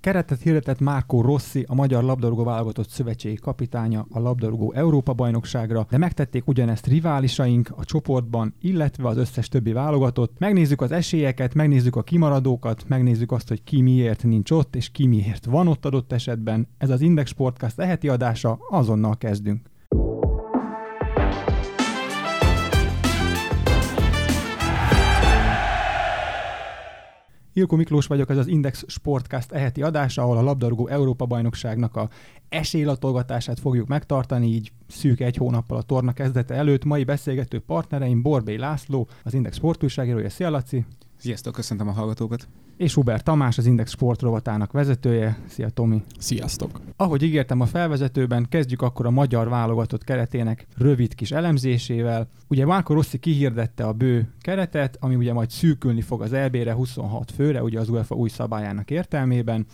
Keretet 0.00 0.42
hirdetett 0.42 0.80
Márkó 0.80 1.20
Rossi, 1.20 1.64
a 1.68 1.74
Magyar 1.74 2.02
Labdarúgó 2.02 2.44
Válogatott 2.44 2.88
Szövetségi 2.88 3.34
kapitánya 3.34 4.06
a 4.10 4.18
labdarúgó 4.18 4.72
Európa-bajnokságra, 4.72 5.86
de 5.90 5.98
megtették 5.98 6.46
ugyanezt 6.46 6.86
riválisaink 6.86 7.72
a 7.76 7.84
csoportban, 7.84 8.54
illetve 8.60 9.08
az 9.08 9.16
összes 9.16 9.48
többi 9.48 9.72
válogatott. 9.72 10.38
Megnézzük 10.38 10.80
az 10.80 10.92
esélyeket, 10.92 11.54
megnézzük 11.54 11.96
a 11.96 12.02
kimaradókat, 12.02 12.84
megnézzük 12.88 13.32
azt, 13.32 13.48
hogy 13.48 13.64
ki 13.64 13.80
miért 13.80 14.22
nincs 14.22 14.50
ott, 14.50 14.76
és 14.76 14.90
ki 14.90 15.06
miért 15.06 15.44
van 15.44 15.68
ott 15.68 15.84
adott 15.84 16.12
esetben. 16.12 16.68
Ez 16.78 16.90
az 16.90 17.00
Index 17.00 17.30
Sportcast 17.30 17.78
eheti 17.78 18.08
adása, 18.08 18.58
azonnal 18.70 19.16
kezdünk. 19.16 19.69
Ilko 27.52 27.76
Miklós 27.76 28.06
vagyok, 28.06 28.30
ez 28.30 28.36
az 28.36 28.46
Index 28.46 28.84
Sportcast 28.86 29.52
eheti 29.52 29.82
adása, 29.82 30.22
ahol 30.22 30.36
a 30.36 30.42
labdarúgó 30.42 30.86
Európa-bajnokságnak 30.86 31.96
a 31.96 32.08
esélylatolgatását 32.48 33.60
fogjuk 33.60 33.88
megtartani, 33.88 34.46
így 34.46 34.72
szűk 34.88 35.20
egy 35.20 35.36
hónappal 35.36 35.76
a 35.76 35.82
torna 35.82 36.12
kezdete 36.12 36.54
előtt. 36.54 36.84
Mai 36.84 37.04
beszélgető 37.04 37.60
partnereim 37.60 38.22
Borbély 38.22 38.56
László, 38.56 39.08
az 39.24 39.34
Index 39.34 39.56
sportújságírója. 39.56 40.30
Szia 40.30 40.50
Laci! 40.50 40.84
Sziasztok, 41.16 41.54
köszöntöm 41.54 41.88
a 41.88 41.92
hallgatókat! 41.92 42.48
És 42.80 42.94
Hubert 42.94 43.24
Tamás, 43.24 43.58
az 43.58 43.66
Index 43.66 43.90
Sport 43.90 44.22
rovatának 44.22 44.72
vezetője. 44.72 45.38
Szia 45.48 45.68
Tomi! 45.68 46.02
Sziasztok! 46.18 46.80
Ahogy 46.96 47.22
ígértem 47.22 47.60
a 47.60 47.66
felvezetőben, 47.66 48.46
kezdjük 48.48 48.82
akkor 48.82 49.06
a 49.06 49.10
magyar 49.10 49.48
válogatott 49.48 50.04
keretének 50.04 50.66
rövid 50.76 51.14
kis 51.14 51.30
elemzésével. 51.30 52.28
Ugye 52.48 52.66
Márko 52.66 52.94
Rossi 52.94 53.18
kihirdette 53.18 53.84
a 53.84 53.92
bő 53.92 54.28
keretet, 54.40 54.96
ami 55.00 55.14
ugye 55.14 55.32
majd 55.32 55.50
szűkülni 55.50 56.00
fog 56.00 56.22
az 56.22 56.32
EB-re 56.32 56.72
26 56.72 57.30
főre, 57.30 57.62
ugye 57.62 57.80
az 57.80 57.88
UEFA 57.88 58.14
új 58.14 58.28
szabályának 58.28 58.90
értelmében. 58.90 59.66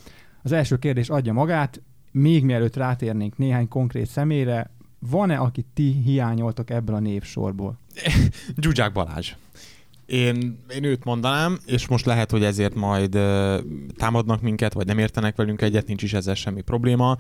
Az 0.43 0.53
első 0.53 0.77
kérdés 0.77 1.09
adja 1.09 1.33
magát, 1.33 1.83
még 2.13 2.45
mielőtt 2.45 2.77
rátérnénk 2.77 3.39
néhány 3.39 3.69
konkrét 3.69 4.07
személyre, 4.07 4.71
van-e, 4.99 5.39
akit 5.39 5.67
ti 5.75 5.93
hiányoltok 6.05 6.71
ebből 6.71 6.95
a 6.95 7.01
névsorból? 7.01 7.79
Gyugyák 8.57 8.93
Balázs. 8.93 9.35
Én, 10.07 10.65
én 10.75 10.85
őt 10.85 11.05
mondanám, 11.05 11.59
és 11.67 11.87
most 11.87 12.07
lehet, 12.07 12.31
hogy 12.31 12.45
ezért 12.45 12.75
majd 12.75 13.19
támadnak 13.97 14.41
minket, 14.41 14.73
vagy 14.73 14.87
nem 14.87 14.99
értenek 14.99 15.37
velünk 15.37 15.63
egyet, 15.63 15.87
nincs 15.87 16.03
is 16.03 16.13
ezzel 16.13 16.35
semmi 16.35 16.61
probléma, 16.61 17.17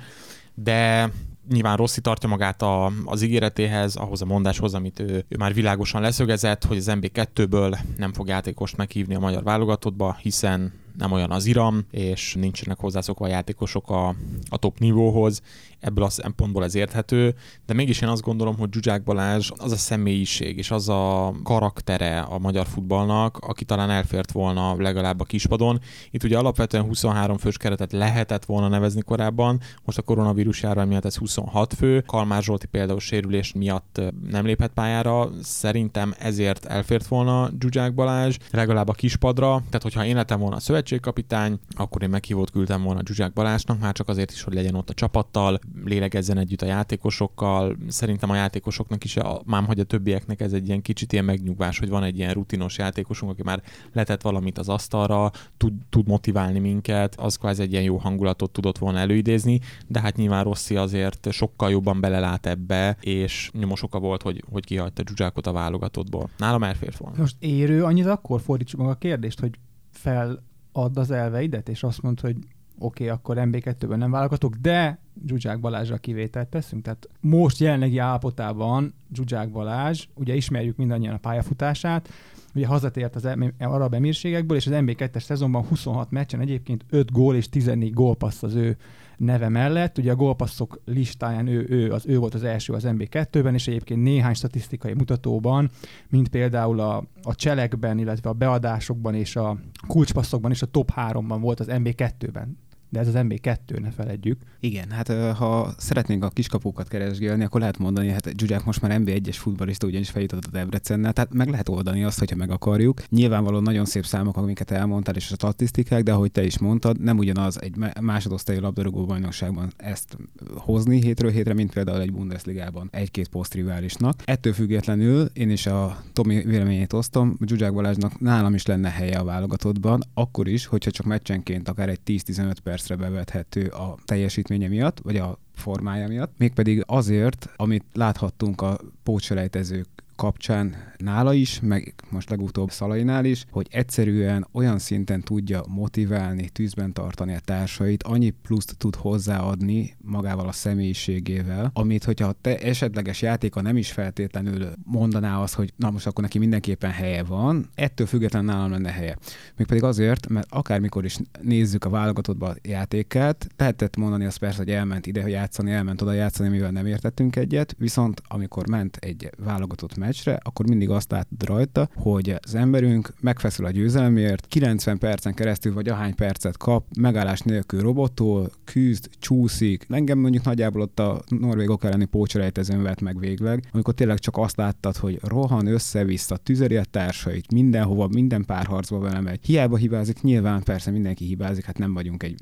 de 0.55 1.11
nyilván 1.49 1.77
Rossi 1.77 2.01
tartja 2.01 2.29
magát 2.29 2.63
a, 2.63 2.93
az 3.05 3.23
ígéretéhez, 3.23 3.97
ahhoz 3.97 4.23
a 4.23 4.25
mondáshoz, 4.25 4.75
amit 4.75 5.01
ő, 5.01 5.25
ő 5.29 5.37
már 5.39 5.55
világosan 5.55 6.01
leszögezett, 6.01 6.65
hogy 6.65 6.77
az 6.77 6.91
MB2-ből 6.91 7.79
nem 7.97 8.13
fog 8.13 8.29
játékost 8.29 8.77
meghívni 8.77 9.15
a 9.15 9.19
magyar 9.19 9.43
válogatottba, 9.43 10.17
hiszen 10.23 10.73
nem 10.99 11.13
olyan 11.13 11.31
az 11.31 11.47
iram, 11.47 11.87
és 11.91 12.35
nincsenek 12.35 12.79
hozzászokva 12.79 13.25
a 13.25 13.29
játékosok 13.29 13.91
a, 13.91 14.15
a 14.49 14.57
top 14.57 14.79
nívóhoz, 14.79 15.43
ebből 15.81 16.05
a 16.05 16.09
szempontból 16.09 16.65
ez 16.65 16.75
érthető, 16.75 17.35
de 17.67 17.75
mégis 17.75 18.01
én 18.01 18.09
azt 18.09 18.23
gondolom, 18.23 18.57
hogy 18.59 18.73
Zsuzsák 18.73 19.03
Balázs 19.03 19.51
az 19.57 19.73
a 19.73 19.77
személyiség 19.77 20.59
és 20.59 20.71
az 20.71 20.89
a 20.89 21.35
karaktere 21.43 22.21
a 22.21 22.39
magyar 22.39 22.67
futballnak, 22.67 23.39
aki 23.39 23.65
talán 23.65 23.91
elfért 23.91 24.33
volna 24.33 24.77
legalább 24.77 25.21
a 25.21 25.25
kispadon. 25.25 25.81
Itt 26.11 26.25
ugye 26.25 26.39
alapvetően 26.39 26.85
23 26.85 27.37
fős 27.37 27.57
keretet 27.57 27.93
lehetett 27.93 28.45
volna 28.45 28.69
nevezni 28.69 29.03
korábban, 29.03 29.61
most 29.85 29.99
a 29.99 30.03
koronavírus 30.03 30.63
járvány 30.63 30.89
miatt 30.89 31.05
ez 31.05 31.17
26 31.17 31.75
fő. 31.75 32.01
Kalmár 32.01 32.43
Zsolti 32.43 32.67
például 32.67 33.01
sérülés 33.01 33.53
miatt 33.53 34.01
nem 34.31 34.45
léphet 34.45 34.71
pályára, 34.73 35.31
szerintem 35.43 36.15
ezért 36.19 36.65
elfért 36.65 37.07
volna 37.07 37.51
Zsuzsák 37.61 37.95
Balázs, 37.95 38.37
legalább 38.51 38.89
a 38.89 38.93
kispadra, 38.93 39.57
tehát 39.57 39.83
hogyha 39.83 40.05
én 40.05 40.15
lettem 40.15 40.41
volna 40.41 40.57
a 40.57 40.61
szövetségkapitány, 40.61 41.59
akkor 41.77 42.03
én 42.03 42.09
meghívót 42.09 42.51
küldtem 42.51 42.83
volna 42.83 43.01
Zsuzsák 43.05 43.33
Balázsnak, 43.33 43.81
már 43.81 43.93
csak 43.93 44.09
azért 44.09 44.31
is, 44.31 44.43
hogy 44.43 44.55
legyen 44.55 44.75
ott 44.75 44.91
a 44.91 44.95
csapattal, 44.95 45.59
lélegezzen 45.85 46.39
együtt 46.39 46.63
a 46.63 46.67
játékosokkal. 46.67 47.77
Szerintem 47.89 48.31
a 48.31 48.35
játékosoknak 48.35 49.05
is, 49.05 49.17
a, 49.17 49.43
mám 49.45 49.67
hogy 49.67 49.81
a 49.81 49.85
többieknek 49.85 50.41
ez 50.41 50.53
egy 50.53 50.67
ilyen 50.67 50.83
kicsit 50.83 51.13
ilyen 51.13 51.25
megnyugvás, 51.25 51.79
hogy 51.79 51.89
van 51.89 52.03
egy 52.03 52.19
ilyen 52.19 52.33
rutinos 52.33 52.79
játékosunk, 52.79 53.33
aki 53.33 53.43
már 53.43 53.63
letett 53.93 54.23
valamit 54.23 54.59
az 54.59 54.69
asztalra, 54.69 55.31
tud, 55.57 55.73
tud 55.89 56.09
motiválni 56.09 56.59
minket, 56.59 57.15
az 57.15 57.37
kvázi 57.37 57.63
egy 57.63 57.73
ilyen 57.73 57.85
jó 57.85 57.97
hangulatot 57.97 58.51
tudott 58.51 58.79
volna 58.79 58.99
előidézni, 58.99 59.61
de 59.87 60.01
hát 60.01 60.17
nyilván 60.17 60.45
Rossi 60.45 60.77
azért 60.77 61.33
sokkal 61.33 61.71
jobban 61.71 62.01
belelát 62.01 62.47
ebbe, 62.47 62.97
és 63.01 63.51
nyomos 63.53 63.83
oka 63.83 63.99
volt, 63.99 64.23
hogy, 64.23 64.45
hogy 64.51 64.65
kihagyta 64.65 65.03
Zsuzsákot 65.07 65.47
a 65.47 65.53
válogatottból. 65.53 66.31
Nálam 66.39 66.63
elfért 66.63 66.97
volna. 66.97 67.17
Most 67.19 67.37
érő 67.39 67.85
annyit 67.85 68.07
akkor 68.07 68.41
fordítsuk 68.41 68.81
meg 68.81 68.89
a 68.89 68.95
kérdést, 68.95 69.41
hogy 69.41 69.59
fel 69.91 70.43
add 70.73 70.99
az 70.99 71.11
elveidet, 71.11 71.69
és 71.69 71.83
azt 71.83 72.03
mondta, 72.03 72.27
hogy 72.27 72.37
oké, 72.79 73.05
okay, 73.05 73.09
akkor 73.09 73.37
MB2-ben 73.39 73.99
nem 73.99 74.11
vállalhatok, 74.11 74.55
de 74.55 75.01
Zsuzsák 75.27 75.61
Balázsra 75.61 75.97
kivételt 75.97 76.49
teszünk. 76.49 76.83
Tehát 76.83 77.09
most 77.21 77.59
jelenlegi 77.59 77.99
állapotában 77.99 78.95
Zsuzsák 79.15 79.51
Balázs, 79.51 80.07
ugye 80.15 80.35
ismerjük 80.35 80.77
mindannyian 80.77 81.15
a 81.15 81.19
pályafutását, 81.19 82.09
ugye 82.55 82.67
hazatért 82.67 83.15
az 83.15 83.29
arab 83.59 83.95
emírségekből, 83.95 84.57
és 84.57 84.67
az 84.67 84.73
MB2-es 84.77 85.23
szezonban 85.23 85.67
26 85.67 86.11
meccsen 86.11 86.41
egyébként 86.41 86.85
5 86.91 87.13
gól 87.13 87.37
és 87.37 87.49
14 87.49 87.93
gólpassz 87.93 88.43
az 88.43 88.55
ő 88.55 88.77
neve 89.17 89.49
mellett. 89.49 89.99
Ugye 89.99 90.11
a 90.11 90.17
gólpasszok 90.17 90.81
listáján 90.85 91.47
ő, 91.47 91.67
ő, 91.69 91.93
az, 91.93 92.07
ő 92.07 92.19
volt 92.19 92.35
az 92.35 92.45
első 92.45 92.73
az 92.73 92.85
MB2-ben, 92.87 93.55
és 93.55 93.69
egyébként 93.69 94.03
néhány 94.03 94.35
statisztikai 94.35 94.95
mutatóban, 94.95 95.71
mint 96.09 96.29
például 96.29 96.81
a, 96.81 97.05
a 97.23 97.35
cselekben, 97.35 97.99
illetve 97.99 98.29
a 98.29 98.33
beadásokban 98.33 99.15
és 99.15 99.37
a 99.37 99.59
kulcspasszokban 99.87 100.51
is 100.51 100.63
a 100.63 100.67
top 100.67 100.93
3-ban 100.97 101.39
volt 101.41 101.61
az 101.61 101.67
MB2-ben 101.71 102.59
de 102.89 103.01
ez 103.01 103.09
az 103.09 103.15
MB2, 103.17 103.81
ne 103.81 103.91
feledjük. 103.91 104.41
Igen, 104.61 104.91
hát 104.91 105.13
ha 105.37 105.75
szeretnénk 105.79 106.25
a 106.25 106.29
kiskapukat 106.29 106.89
keresgélni, 106.89 107.45
akkor 107.45 107.61
lehet 107.61 107.79
mondani, 107.79 108.09
hát 108.09 108.33
Zsuzsák 108.39 108.65
most 108.65 108.81
már 108.81 109.01
MB1-es 109.01 109.37
futballista 109.39 109.87
ugyanis 109.87 110.11
feljutott 110.11 110.45
a 110.45 110.51
Debrecennel, 110.51 111.13
tehát 111.13 111.33
meg 111.33 111.49
lehet 111.49 111.69
oldani 111.69 112.05
azt, 112.05 112.19
hogyha 112.19 112.37
meg 112.37 112.51
akarjuk. 112.51 113.03
Nyilvánvalóan 113.09 113.63
nagyon 113.63 113.85
szép 113.85 114.07
számok, 114.07 114.37
amiket 114.37 114.71
elmondtál, 114.71 115.15
és 115.15 115.31
a 115.31 115.35
statisztikák, 115.35 116.03
de 116.03 116.13
ahogy 116.13 116.33
te 116.33 116.45
is 116.45 116.59
mondtad, 116.59 117.01
nem 117.01 117.19
ugyanaz 117.19 117.63
egy 117.63 117.75
másodosztályú 118.01 118.61
labdarúgó 118.61 119.05
bajnokságban 119.05 119.73
ezt 119.77 120.17
hozni 120.55 121.01
hétről 121.03 121.31
hétre, 121.31 121.55
mint 121.55 121.73
például 121.73 122.01
egy 122.01 122.13
Bundesligában 122.13 122.89
egy-két 122.93 123.29
posztriválisnak. 123.29 124.23
Ettől 124.25 124.53
függetlenül 124.53 125.31
én 125.33 125.51
is 125.51 125.67
a 125.67 126.03
Tomi 126.13 126.43
véleményét 126.43 126.93
osztom, 126.93 127.39
Zsuzsák 127.47 127.73
Balázsnak 127.73 128.21
nálam 128.21 128.55
is 128.55 128.67
lenne 128.67 128.91
helye 128.91 129.19
a 129.19 129.25
válogatottban, 129.25 130.03
akkor 130.15 130.49
is, 130.49 130.67
hogyha 130.67 130.91
csak 130.91 131.07
meccsenként 131.07 131.69
akár 131.69 131.89
egy 131.89 132.01
10-15 132.07 132.57
perc 132.63 132.76
percre 132.77 132.97
bevethető 132.97 133.67
a 133.67 133.97
teljesítménye 134.05 134.69
miatt, 134.69 135.01
vagy 135.03 135.17
a 135.17 135.39
formája 135.55 136.09
miatt, 136.09 136.33
mégpedig 136.39 136.83
azért, 136.87 137.49
amit 137.57 137.85
láthattunk 137.93 138.61
a 138.61 138.79
pótselejtezők 139.03 139.89
kapcsán 140.17 140.75
nála 140.97 141.33
is, 141.33 141.61
meg 141.63 141.95
most 142.11 142.31
legutóbb 142.31 142.71
Szalainál 142.71 143.25
is, 143.25 143.45
hogy 143.51 143.67
egyszerűen 143.71 144.47
olyan 144.53 144.79
szinten 144.79 145.21
tudja 145.21 145.63
motiválni, 145.69 146.49
tűzben 146.49 146.93
tartani 146.93 147.35
a 147.35 147.39
társait, 147.39 148.03
annyi 148.03 148.31
pluszt 148.31 148.77
tud 148.79 148.95
hozzáadni 148.95 149.97
magával 149.99 150.49
a 150.49 150.53
személyiségével, 150.53 151.71
amit 151.73 152.05
hogyha 152.05 152.35
te 152.41 152.59
esetleges 152.59 153.23
játéka 153.23 153.61
nem 153.61 153.77
is 153.77 153.93
feltétlenül 153.93 154.73
mondaná 154.85 155.41
azt, 155.43 155.55
hogy 155.55 155.73
na 155.77 155.91
most 155.91 156.07
akkor 156.07 156.23
neki 156.23 156.39
mindenképpen 156.39 156.91
helye 156.91 157.23
van, 157.23 157.69
ettől 157.75 158.07
függetlenül 158.07 158.53
nálam 158.53 158.71
lenne 158.71 158.91
helye. 158.91 159.17
Mégpedig 159.57 159.83
azért, 159.83 160.29
mert 160.29 160.47
akármikor 160.51 161.05
is 161.05 161.19
nézzük 161.43 161.85
a 161.85 161.91
válogatottba 161.91 162.49
a 162.49 162.57
játékát, 162.63 163.47
lehetett 163.57 163.97
mondani 163.97 164.25
azt 164.25 164.39
persze, 164.39 164.59
hogy 164.59 164.71
elment 164.71 165.07
ide 165.07 165.29
játszani, 165.29 165.71
elment 165.73 166.03
oda 166.03 166.13
játszani, 166.13 166.49
mivel 166.49 166.71
nem 166.71 166.87
értettünk 166.87 167.37
egyet, 167.37 167.75
viszont 167.79 168.23
amikor 168.29 168.69
ment 168.69 168.97
egy 168.97 169.31
válogatott 169.39 169.97
meccsre, 170.07 170.41
akkor 170.43 170.69
mindig 170.69 170.91
azt 170.91 171.11
látod 171.11 171.45
rajta, 171.45 171.89
hogy 171.95 172.35
az 172.43 172.55
emberünk 172.55 173.15
megfeszül 173.21 173.67
a 173.67 173.71
győzelmért, 173.71 174.47
90 174.47 174.99
percen 174.99 175.35
keresztül 175.35 175.75
vagy 175.75 175.89
ahány 175.89 176.15
percet 176.15 176.57
kap, 176.57 176.85
megállás 176.99 177.41
nélkül 177.41 177.81
robotol, 177.81 178.51
küzd, 178.65 179.09
csúszik. 179.19 179.87
Engem 179.89 180.19
mondjuk 180.19 180.45
nagyjából 180.45 180.81
ott 180.81 181.01
a 181.01 181.23
norvégok 181.29 181.85
elleni 181.85 182.05
pócselejtezőn 182.05 182.83
vett 182.83 183.01
meg 183.01 183.19
végleg, 183.19 183.69
amikor 183.73 183.95
tényleg 183.95 184.19
csak 184.19 184.37
azt 184.37 184.57
láttad, 184.57 184.97
hogy 184.97 185.19
rohan 185.23 185.67
össze-vissza, 185.67 186.37
tüzeri 186.37 186.77
a 186.77 186.85
társait, 186.85 187.53
mindenhova, 187.53 188.09
minden 188.09 188.45
párharcba 188.45 188.99
vele 188.99 189.21
megy. 189.21 189.41
Hiába 189.43 189.77
hibázik, 189.77 190.23
nyilván 190.23 190.63
persze 190.63 190.91
mindenki 190.91 191.25
hibázik, 191.25 191.65
hát 191.65 191.79
nem 191.79 191.95
vagyunk 191.95 192.23
egy 192.23 192.41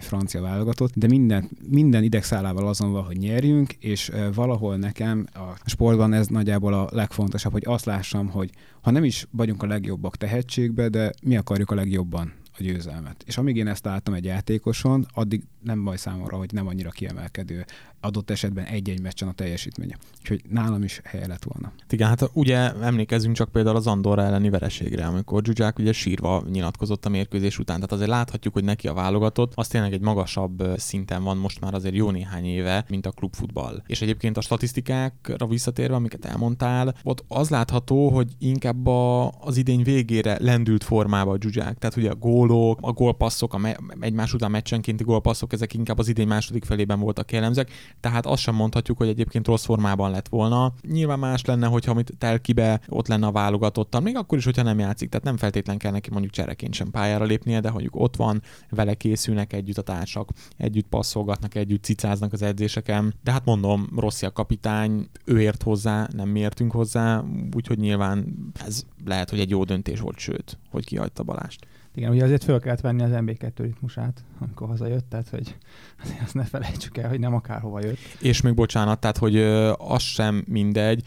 francia 0.00 0.40
válogatott, 0.40 0.92
de 0.94 1.06
minden, 1.06 1.50
minden 1.68 2.02
idegszálával 2.02 2.68
azon 2.68 2.92
van, 2.92 3.04
hogy 3.04 3.16
nyerjünk, 3.16 3.72
és 3.72 4.10
valahol 4.34 4.76
nekem 4.76 5.26
a 5.32 5.60
sportban 5.64 6.12
ez 6.12 6.26
nagyjából 6.26 6.72
a 6.72 6.88
legfontosabb, 7.06 7.52
hogy 7.52 7.66
azt 7.66 7.84
lássam, 7.84 8.28
hogy 8.28 8.50
ha 8.80 8.90
nem 8.90 9.04
is 9.04 9.26
vagyunk 9.30 9.62
a 9.62 9.66
legjobbak 9.66 10.16
tehetségbe, 10.16 10.88
de 10.88 11.12
mi 11.22 11.36
akarjuk 11.36 11.70
a 11.70 11.74
legjobban 11.74 12.32
a 12.58 12.62
győzelmet. 12.62 13.22
És 13.26 13.38
amíg 13.38 13.56
én 13.56 13.66
ezt 13.66 13.84
láttam 13.84 14.14
egy 14.14 14.24
játékoson, 14.24 15.06
addig 15.14 15.42
nem 15.66 15.84
baj 15.84 15.96
számomra, 15.96 16.36
hogy 16.36 16.52
nem 16.52 16.66
annyira 16.66 16.90
kiemelkedő 16.90 17.64
adott 18.00 18.30
esetben 18.30 18.64
egy-egy 18.64 19.00
meccsen 19.00 19.28
a 19.28 19.32
teljesítménye. 19.32 19.96
Úgyhogy 20.20 20.42
nálam 20.48 20.82
is 20.82 21.00
helye 21.04 21.26
lett 21.26 21.44
volna. 21.44 21.72
Igen, 21.90 22.08
hát 22.08 22.30
ugye 22.32 22.72
emlékezzünk 22.74 23.36
csak 23.36 23.48
például 23.48 23.76
az 23.76 23.86
Andorra 23.86 24.22
elleni 24.22 24.50
vereségre, 24.50 25.06
amikor 25.06 25.42
Zsuzsák 25.44 25.78
ugye 25.78 25.92
sírva 25.92 26.44
nyilatkozott 26.50 27.06
a 27.06 27.08
mérkőzés 27.08 27.58
után. 27.58 27.76
Tehát 27.76 27.92
azért 27.92 28.10
láthatjuk, 28.10 28.54
hogy 28.54 28.64
neki 28.64 28.88
a 28.88 28.94
válogatott, 28.94 29.52
az 29.54 29.68
tényleg 29.68 29.92
egy 29.92 30.00
magasabb 30.00 30.64
szinten 30.76 31.22
van 31.22 31.36
most 31.36 31.60
már 31.60 31.74
azért 31.74 31.94
jó 31.94 32.10
néhány 32.10 32.44
éve, 32.44 32.84
mint 32.88 33.06
a 33.06 33.10
klubfutball. 33.10 33.82
És 33.86 34.02
egyébként 34.02 34.36
a 34.36 34.40
statisztikákra 34.40 35.46
visszatérve, 35.46 35.94
amiket 35.94 36.24
elmondtál, 36.24 36.94
ott 37.02 37.24
az 37.28 37.48
látható, 37.48 38.08
hogy 38.08 38.32
inkább 38.38 38.86
a, 38.86 39.30
az 39.30 39.56
idény 39.56 39.82
végére 39.82 40.36
lendült 40.40 40.84
formába 40.84 41.32
a 41.32 41.36
Zsuzsák. 41.40 41.78
Tehát 41.78 41.96
ugye 41.96 42.10
a 42.10 42.14
gólok, 42.14 42.78
a 42.82 42.92
gólpasszok, 42.92 43.54
a 43.54 43.58
me- 43.58 43.80
egymás 44.00 44.34
után 44.34 44.50
meccsenkénti 44.50 45.04
gólpasszok, 45.04 45.52
ezek 45.56 45.74
inkább 45.74 45.98
az 45.98 46.08
idény 46.08 46.28
második 46.28 46.64
felében 46.64 47.00
voltak 47.00 47.32
jellemzők 47.32 47.70
tehát 48.00 48.26
azt 48.26 48.42
sem 48.42 48.54
mondhatjuk, 48.54 48.98
hogy 48.98 49.08
egyébként 49.08 49.46
rossz 49.46 49.64
formában 49.64 50.10
lett 50.10 50.28
volna. 50.28 50.72
Nyilván 50.88 51.18
más 51.18 51.44
lenne, 51.44 51.66
hogyha 51.66 51.90
amit 51.90 52.12
telkibe 52.18 52.80
ott 52.88 53.08
lenne 53.08 53.26
a 53.26 53.32
válogatottan, 53.32 54.02
még 54.02 54.16
akkor 54.16 54.38
is, 54.38 54.44
hogyha 54.44 54.62
nem 54.62 54.78
játszik, 54.78 55.08
tehát 55.08 55.24
nem 55.24 55.36
feltétlen 55.36 55.78
kell 55.78 55.92
neki 55.92 56.10
mondjuk 56.10 56.32
csereként 56.32 56.74
sem 56.74 56.90
pályára 56.90 57.24
lépnie, 57.24 57.60
de 57.60 57.70
mondjuk 57.70 57.96
ott 57.96 58.16
van, 58.16 58.42
vele 58.70 58.94
készülnek 58.94 59.52
együtt 59.52 59.78
a 59.78 59.82
társak, 59.82 60.30
együtt 60.56 60.86
passzolgatnak, 60.86 61.54
együtt 61.54 61.84
cicáznak 61.84 62.32
az 62.32 62.42
edzéseken. 62.42 63.14
De 63.22 63.32
hát 63.32 63.44
mondom, 63.44 63.88
rossz 63.96 64.22
a 64.22 64.32
kapitány, 64.32 65.08
ő 65.24 65.40
ért 65.40 65.62
hozzá, 65.62 66.08
nem 66.12 66.28
mi 66.28 66.40
értünk 66.40 66.72
hozzá, 66.72 67.24
úgyhogy 67.56 67.78
nyilván 67.78 68.34
ez 68.66 68.84
lehet, 69.04 69.30
hogy 69.30 69.40
egy 69.40 69.50
jó 69.50 69.64
döntés 69.64 70.00
volt, 70.00 70.18
sőt, 70.18 70.58
hogy 70.70 70.84
kihagyta 70.84 71.22
Balást. 71.22 71.66
Igen, 71.96 72.10
ugye 72.10 72.24
azért 72.24 72.44
föl 72.44 72.60
kellett 72.60 72.80
venni 72.80 73.02
az 73.02 73.10
MB2 73.12 73.52
ritmusát, 73.56 74.24
amikor 74.38 74.68
hazajött, 74.68 75.08
tehát 75.08 75.28
hogy 75.28 75.56
azért 76.02 76.22
azt 76.22 76.34
ne 76.34 76.44
felejtsük 76.44 76.96
el, 76.96 77.08
hogy 77.08 77.20
nem 77.20 77.34
akárhova 77.34 77.80
jött. 77.80 77.98
És 78.20 78.40
még 78.40 78.54
bocsánat, 78.54 79.00
tehát 79.00 79.16
hogy 79.16 79.36
az 79.76 80.02
sem 80.02 80.44
mindegy, 80.48 81.02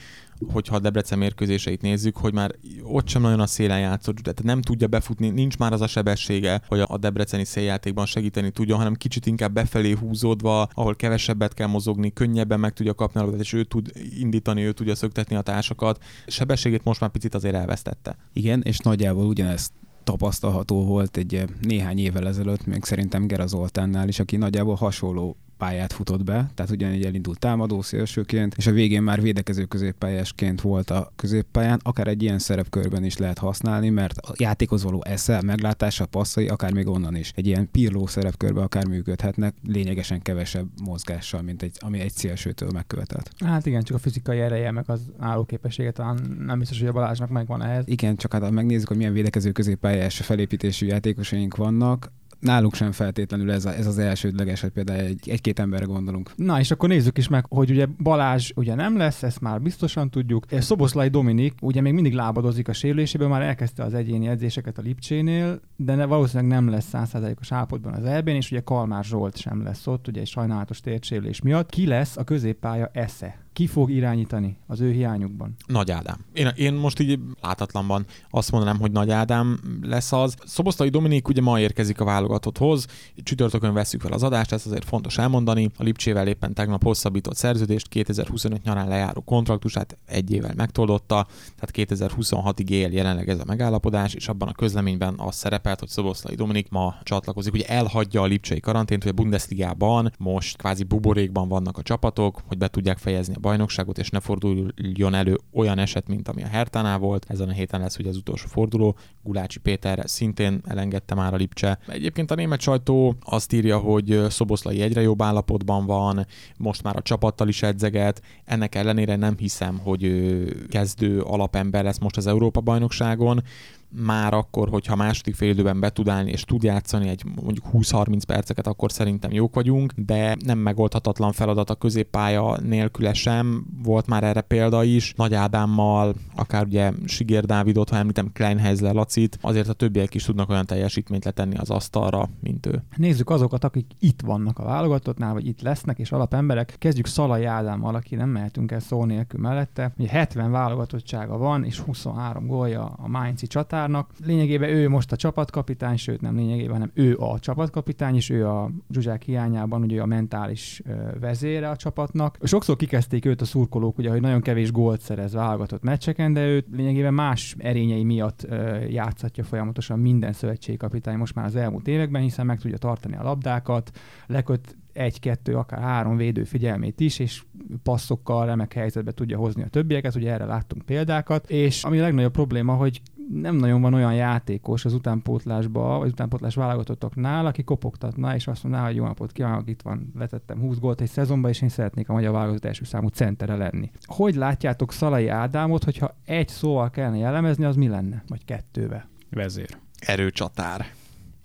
hogyha 0.51 0.75
a 0.75 0.80
Debrecen 0.80 1.18
mérkőzéseit 1.18 1.81
nézzük, 1.81 2.18
hogy 2.18 2.33
már 2.33 2.56
ott 2.83 3.07
sem 3.07 3.21
nagyon 3.21 3.39
a 3.39 3.47
szélen 3.47 3.80
játszott, 3.80 4.15
tehát 4.15 4.44
nem 4.44 4.62
tudja 4.62 4.88
befutni, 4.88 5.30
nincs 5.30 5.57
már 5.57 5.74
az 5.74 5.81
a 5.81 5.88
sebessége, 5.88 6.62
hogy 6.68 6.80
a 6.88 6.97
debreceni 6.97 7.44
széljátékban 7.44 8.06
segíteni 8.06 8.51
tudja, 8.51 8.75
hanem 8.75 8.94
kicsit 8.94 9.25
inkább 9.25 9.53
befelé 9.53 9.91
húzódva, 9.91 10.62
ahol 10.62 10.95
kevesebbet 10.95 11.53
kell 11.53 11.68
mozogni, 11.68 12.13
könnyebben 12.13 12.59
meg 12.59 12.74
tudja 12.74 12.94
kapni 12.94 13.19
a 13.19 13.24
labdát, 13.24 13.41
és 13.41 13.53
ő 13.53 13.63
tud 13.63 13.91
indítani, 14.19 14.63
ő 14.63 14.71
tudja 14.71 14.95
szöktetni 14.95 15.36
a 15.36 15.41
társakat. 15.41 16.03
Sebességét 16.27 16.83
most 16.83 17.00
már 17.00 17.09
picit 17.09 17.36
azért 17.36 17.56
elvesztette. 17.56 18.18
Igen, 18.33 18.62
és 18.62 18.77
nagyjából 18.77 19.25
ugyanezt 19.25 19.71
tapasztalható 20.04 20.86
volt 20.86 21.18
egy 21.18 21.46
néhány 21.62 21.98
évvel 22.00 22.28
ezelőtt, 22.28 22.66
még 22.66 22.84
szerintem 22.84 23.28
Gera 23.28 23.48
Zoltánnál 23.48 24.07
is, 24.07 24.19
aki 24.19 24.38
nagyjából 24.38 24.75
hasonló 24.75 25.38
pályát 25.60 25.94
futott 25.94 26.24
be, 26.24 26.52
tehát 26.56 26.72
ugyanígy 26.72 27.06
elindult 27.06 27.40
támadó 27.40 27.82
szélsőként, 27.82 28.54
és 28.58 28.68
a 28.68 28.72
végén 28.72 29.02
már 29.02 29.22
védekező 29.22 29.64
középpályásként 29.64 30.62
volt 30.62 30.90
a 30.90 31.12
középpályán, 31.16 31.80
akár 31.84 32.08
egy 32.08 32.22
ilyen 32.22 32.40
szerepkörben 32.40 33.04
is 33.04 33.18
lehet 33.18 33.38
használni, 33.38 33.90
mert 33.90 34.18
a 34.18 34.34
játékhoz 34.38 34.84
való 34.84 35.04
esze, 35.06 35.42
meglátása, 35.42 36.06
passzai, 36.06 36.48
akár 36.48 36.74
még 36.74 36.88
onnan 36.88 37.16
is 37.16 37.32
egy 37.36 37.48
ilyen 37.48 37.72
pirló 37.72 38.08
szerepkörben 38.08 38.64
akár 38.64 38.86
működhetnek, 38.86 39.56
lényegesen 39.68 40.22
kevesebb 40.22 40.68
mozgással, 40.84 41.42
mint 41.42 41.62
egy, 41.62 41.78
ami 41.80 42.00
egy 42.00 42.12
szélsőtől 42.12 42.70
megkövetelt. 42.74 43.32
Hát 43.46 43.66
igen, 43.66 43.84
csak 43.84 43.96
a 43.96 44.00
fizikai 44.00 44.40
ereje, 44.40 44.72
meg 44.72 44.84
az 44.88 45.02
állóképessége 45.18 45.92
talán 45.92 46.36
nem 46.46 46.60
biztos, 46.60 46.80
hogy 46.80 46.88
a 46.88 46.92
Balázsnak 46.92 47.30
megvan 47.30 47.64
ehhez. 47.64 47.84
Igen, 47.88 48.16
csak 48.16 48.34
hát 48.34 48.42
ha 48.42 48.52
megnézzük, 48.52 48.88
hogy 48.88 48.98
milyen 48.98 49.14
védekező 49.14 49.52
középpályás 49.52 50.18
felépítésű 50.18 50.86
játékosaink 50.86 51.56
vannak, 51.56 52.12
náluk 52.39 52.74
sem 52.74 52.91
feltétlenül 52.91 53.51
ez, 53.51 53.65
a, 53.65 53.74
ez 53.74 53.88
az 53.88 53.97
elsődleges, 53.97 54.62
hogy 54.62 54.69
például 54.69 55.00
egy, 55.00 55.30
egy-két 55.30 55.59
emberre 55.59 55.86
gondolunk. 55.86 56.31
Na 56.36 56.59
és 56.59 56.71
akkor 56.71 56.89
nézzük 56.89 57.18
is 57.18 57.27
meg, 57.27 57.45
hogy 57.50 57.69
ugye 57.69 57.86
Balázs 58.03 58.51
ugye 58.56 58.75
nem 58.75 58.97
lesz, 58.97 59.24
ezt 59.24 59.41
már 59.41 59.62
biztosan 59.62 60.09
tudjuk. 60.09 60.45
Szoboszlai 60.50 61.07
Dominik 61.07 61.53
ugye 61.62 61.81
még 61.81 61.94
mindig 61.94 62.13
lábadozik 62.13 62.68
a 62.68 62.74
sérüléséből, 62.74 63.27
már 63.27 63.41
elkezdte 63.41 63.83
az 63.83 63.94
egyéni 63.94 64.27
edzéseket 64.27 64.77
a 64.77 64.81
Lipcsénél, 64.81 65.62
de 65.75 65.95
ne, 65.95 66.06
valószínűleg 66.06 66.51
nem 66.51 66.69
lesz 66.69 66.88
százszázalékos 66.88 67.51
állapotban 67.51 67.94
az 67.94 68.03
elbén, 68.03 68.36
és 68.36 68.51
ugye 68.51 68.62
Kalmár 68.62 69.03
Zsolt 69.03 69.38
sem 69.38 69.63
lesz 69.63 69.88
ott, 69.88 70.07
ugye 70.07 70.21
egy 70.21 70.27
sajnálatos 70.27 70.80
térsérülés 70.80 71.41
miatt. 71.41 71.69
Ki 71.69 71.88
lesz 71.88 72.18
a 72.18 72.24
középpálya 72.24 72.89
esze? 72.94 73.47
Ki 73.60 73.68
fog 73.68 73.92
irányítani 73.92 74.58
az 74.68 74.80
ő 74.80 74.92
hiányukban? 74.92 75.56
Nagy 75.68 75.92
Ádám. 75.92 76.26
Én, 76.34 76.48
én 76.56 76.74
most 76.74 77.00
így 77.00 77.20
látatlanban 77.42 78.06
azt 78.30 78.52
mondanám, 78.52 78.80
hogy 78.80 78.92
Nagy 78.92 79.10
Ádám 79.10 79.60
lesz 79.82 80.12
az. 80.12 80.36
Szobosztai 80.46 80.90
Dominik 80.90 81.28
ugye 81.28 81.42
ma 81.42 81.60
érkezik 81.60 82.00
a 82.00 82.06
válogatotthoz, 82.06 82.86
csütörtökön 83.24 83.74
veszük 83.74 84.02
fel 84.02 84.12
az 84.12 84.24
adást, 84.24 84.52
ez 84.52 84.66
azért 84.66 84.86
fontos 84.86 85.18
elmondani. 85.18 85.70
A 85.78 85.84
Lipcsével 85.84 86.28
éppen 86.28 86.54
tegnap 86.54 86.84
hosszabbított 86.84 87.36
szerződést, 87.36 87.88
2025 87.88 88.64
nyarán 88.64 88.88
lejáró 88.88 89.22
kontraktusát 89.22 89.98
egy 90.06 90.32
évvel 90.32 90.54
megtoldotta, 90.56 91.28
tehát 91.60 91.92
2026-ig 91.92 92.70
él 92.70 92.92
jelenleg 92.92 93.30
ez 93.30 93.40
a 93.40 93.46
megállapodás, 93.46 94.14
és 94.14 94.28
abban 94.28 94.48
a 94.48 94.54
közleményben 94.54 95.14
az 95.18 95.36
szerepelt, 95.36 95.80
hogy 95.80 95.90
Szoboszlai 95.90 96.36
Dominik 96.36 96.70
ma 96.70 96.96
csatlakozik, 97.04 97.54
ugye 97.54 97.66
elhagyja 97.66 98.22
a 98.22 98.26
Lipcsei 98.26 98.60
karantént, 98.60 99.04
hogy 99.04 99.12
a 99.12 99.16
Bundesligában 99.16 100.12
most 100.18 100.58
kvázi 100.58 100.84
buborékban 100.84 101.48
vannak 101.48 101.78
a 101.78 101.82
csapatok, 101.82 102.42
hogy 102.48 102.58
be 102.58 102.68
tudják 102.68 102.98
fejezni 102.98 103.34
a 103.36 103.40
bajnokságot, 103.50 103.98
és 103.98 104.10
ne 104.10 104.19
forduljon 104.19 105.13
elő 105.13 105.38
olyan 105.54 105.78
eset, 105.78 106.07
mint 106.07 106.28
ami 106.28 106.44
a 106.44 106.48
Hertánál 106.48 106.98
volt. 106.98 107.25
Ezen 107.30 107.50
a 107.50 107.51
héten 107.51 107.80
lesz 107.80 107.98
ugye 107.98 108.10
az 108.10 108.18
utolsó 108.18 108.48
forduló. 108.48 108.96
Gulácsi 109.24 109.60
Péter 109.60 110.04
szintén 110.06 110.62
elengedte 110.68 111.16
már 111.16 111.34
a 111.34 111.38
Lipcse. 111.38 111.80
Egyébként 111.88 112.31
a 112.31 112.36
német 112.36 112.60
sajtó 112.60 113.16
azt 113.19 113.54
írja, 113.54 113.78
hogy 113.78 114.25
Szoboszlai 114.30 114.81
egyre 114.81 115.01
jobb 115.01 115.22
állapotban 115.22 115.86
van, 115.86 116.25
most 116.57 116.84
már 116.84 116.96
a 116.96 117.01
csapattal 117.01 117.48
is 117.48 117.62
edzeget. 117.62 118.22
Ennek 118.46 118.75
ellenére 118.75 119.16
nem 119.16 119.36
hiszem, 119.38 119.78
hogy 119.78 120.34
kezdő 120.69 121.22
alapember 121.22 121.84
lesz 121.84 122.00
most 122.00 122.18
az 122.18 122.28
Európa 122.28 122.62
bajnokságon 122.62 123.44
már 123.89 124.33
akkor, 124.33 124.69
hogyha 124.69 124.95
második 124.95 125.36
fél 125.36 125.50
időben 125.50 125.80
be 125.80 125.89
tud 125.89 126.07
állni 126.07 126.31
és 126.31 126.44
tud 126.44 126.63
játszani 126.63 127.09
egy 127.09 127.24
mondjuk 127.41 127.65
20-30 127.74 128.21
perceket, 128.27 128.68
akkor 128.68 128.91
szerintem 128.91 129.31
jók 129.31 129.56
vagyunk, 129.56 129.94
de 129.95 130.36
nem 130.45 130.57
megoldhatatlan 130.57 131.31
feladat 131.31 131.69
a 131.69 131.75
középpálya 131.75 132.57
nélküle 132.62 133.13
sem. 133.13 133.65
Volt 133.83 134.07
már 134.07 134.24
erre 134.24 134.41
példa 134.41 134.83
is, 134.83 135.13
Nagy 135.18 135.33
Ádámmal, 135.33 136.15
akár 136.36 136.65
ugye 136.65 136.91
Sigér 137.06 137.45
Dávidot, 137.45 137.89
ha 137.89 137.97
említem 137.97 138.31
Kleinheisler 138.33 138.94
Lacit, 138.94 139.38
azért 139.41 139.68
a 139.68 139.74
többiek 139.74 140.13
is 140.13 140.24
tudnak 140.24 140.50
olyan 140.50 140.65
teljesítményt 140.65 141.25
letenni 141.25 141.57
az 141.57 141.69
asztalra, 141.69 142.30
mint 142.39 142.65
ő. 142.65 142.83
Nézzük 142.95 143.30
azokat, 143.30 143.63
akik 143.63 143.86
itt 144.00 144.21
vannak 144.21 144.59
a 144.59 144.63
válogatottnál, 144.63 145.33
vagy 145.33 145.47
itt 145.47 145.62
lesznek, 145.62 146.00
és 146.00 146.12
alapemberek. 146.12 146.75
Kezdjük 146.77 147.06
Szalai 147.06 147.45
Ádámmal, 147.45 147.95
aki 147.95 148.15
nem 148.15 148.30
mehetünk 148.30 148.71
el 148.71 148.80
szó 148.80 149.06
nélkül 149.06 149.39
mellette. 149.39 149.94
Ugye 149.97 150.09
70 150.09 150.51
válogatottsága 150.51 151.38
van, 151.38 151.63
és 151.63 151.80
23 151.80 152.47
gólja 152.47 152.83
a 152.83 153.07
Mainzi 153.07 153.47
csatár 153.47 153.79
Zsoltárnak. 153.80 154.12
Lényegében 154.26 154.70
ő 154.70 154.90
most 154.90 155.12
a 155.12 155.16
csapatkapitány, 155.16 155.98
sőt 155.98 156.22
nem 156.22 156.36
lényegében, 156.36 156.72
hanem 156.72 156.92
ő 156.94 157.18
a 157.18 157.40
csapatkapitány, 157.40 158.16
és 158.16 158.30
ő 158.30 158.48
a 158.48 158.72
Zsuzsák 158.90 159.24
hiányában 159.24 159.81
ugye 159.81 160.02
a 160.02 160.06
mentális 160.06 160.81
vezére 161.20 161.70
a 161.70 161.75
csapatnak. 161.75 162.38
Sokszor 162.44 162.75
kikezdték 162.75 163.25
őt 163.25 163.42
a 163.42 163.46
szurkolók, 163.46 163.98
ugye, 163.98 164.10
hogy 164.10 164.22
nagyon 164.22 164.42
kevés 164.42 164.72
gólt 164.72 165.01
szerez 165.01 165.34
válogatott 165.34 165.84
meccseken, 165.84 166.34
de 166.34 166.48
őt 166.48 166.65
lényegében 166.72 167.13
más 167.13 167.56
erényei 167.58 168.03
miatt 168.03 168.48
játszhatja 168.89 169.44
folyamatosan 169.44 170.00
minden 170.00 170.34
szövetségkapitány 170.34 171.18
most 171.18 171.36
már 171.36 171.46
az 171.46 171.56
elmúlt 171.56 171.88
években, 171.88 172.22
hiszen 172.22 172.46
meg 172.46 172.60
tudja 172.60 172.77
tartani 172.77 173.15
a 173.15 173.24
labdákat, 173.24 173.92
leköt 174.27 174.77
egy-kettő, 174.94 175.56
akár 175.56 175.82
három 175.82 176.18
védő 176.18 176.44
figyelmét 176.44 177.00
is, 177.00 177.20
és 177.20 177.44
passzokkal 177.84 178.46
remek 178.46 178.74
helyzetbe 178.74 179.12
tudja 179.12 179.38
hozni 179.38 179.63
a 179.63 179.68
többieket, 179.68 180.15
ugye 180.15 180.32
erre 180.32 180.46
láttunk 180.46 180.86
példákat, 180.86 181.50
és 181.50 181.84
ami 181.84 182.00
a 182.00 182.01
legnagyobb 182.01 182.32
probléma, 182.32 182.74
hogy 182.74 183.01
nem 183.33 183.55
nagyon 183.55 183.81
van 183.81 183.93
olyan 183.93 184.13
játékos 184.13 184.86
az 184.86 184.93
utánpótlásba, 184.93 185.98
vagy 185.98 186.09
utánpótlás 186.09 186.55
válogatottoknál, 186.55 187.45
aki 187.45 187.63
kopogtatna, 187.63 188.36
és 188.36 188.48
azt 188.48 188.63
mondaná, 188.63 188.86
hogy 188.86 188.95
jó 188.95 189.05
napot 189.05 189.31
kívánok, 189.31 189.69
itt 189.69 189.81
van, 189.81 190.12
letettem 190.17 190.59
20 190.59 190.77
gólt 190.77 191.01
egy 191.01 191.09
szezonban, 191.09 191.51
és 191.51 191.62
én 191.62 191.69
szeretnék 191.69 192.09
a 192.09 192.13
magyar 192.13 192.31
válogatott 192.31 192.65
első 192.65 192.83
számú 192.83 193.07
centere 193.07 193.55
lenni. 193.55 193.91
Hogy 194.05 194.36
látjátok 194.36 194.93
Szalai 194.93 195.27
Ádámot, 195.27 195.83
hogyha 195.83 196.15
egy 196.25 196.48
szóval 196.48 196.89
kellene 196.89 197.17
jellemezni, 197.17 197.65
az 197.65 197.75
mi 197.75 197.88
lenne? 197.88 198.24
Vagy 198.27 198.45
kettővel? 198.45 199.09
Vezér. 199.29 199.77
Erőcsatár 200.00 200.86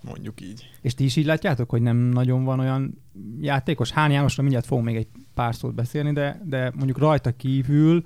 mondjuk 0.04 0.40
így. 0.40 0.70
És 0.80 0.94
ti 0.94 1.04
is 1.04 1.16
így 1.16 1.26
látjátok, 1.26 1.70
hogy 1.70 1.82
nem 1.82 1.96
nagyon 1.96 2.44
van 2.44 2.60
olyan 2.60 3.02
játékos? 3.40 3.90
Hán 3.90 4.10
Jánosra 4.10 4.42
mindjárt 4.42 4.66
fogunk 4.66 4.86
még 4.86 4.96
egy 4.96 5.08
pár 5.34 5.54
szót 5.54 5.74
beszélni, 5.74 6.12
de, 6.12 6.40
de 6.44 6.72
mondjuk 6.74 6.98
rajta 6.98 7.36
kívül 7.36 8.04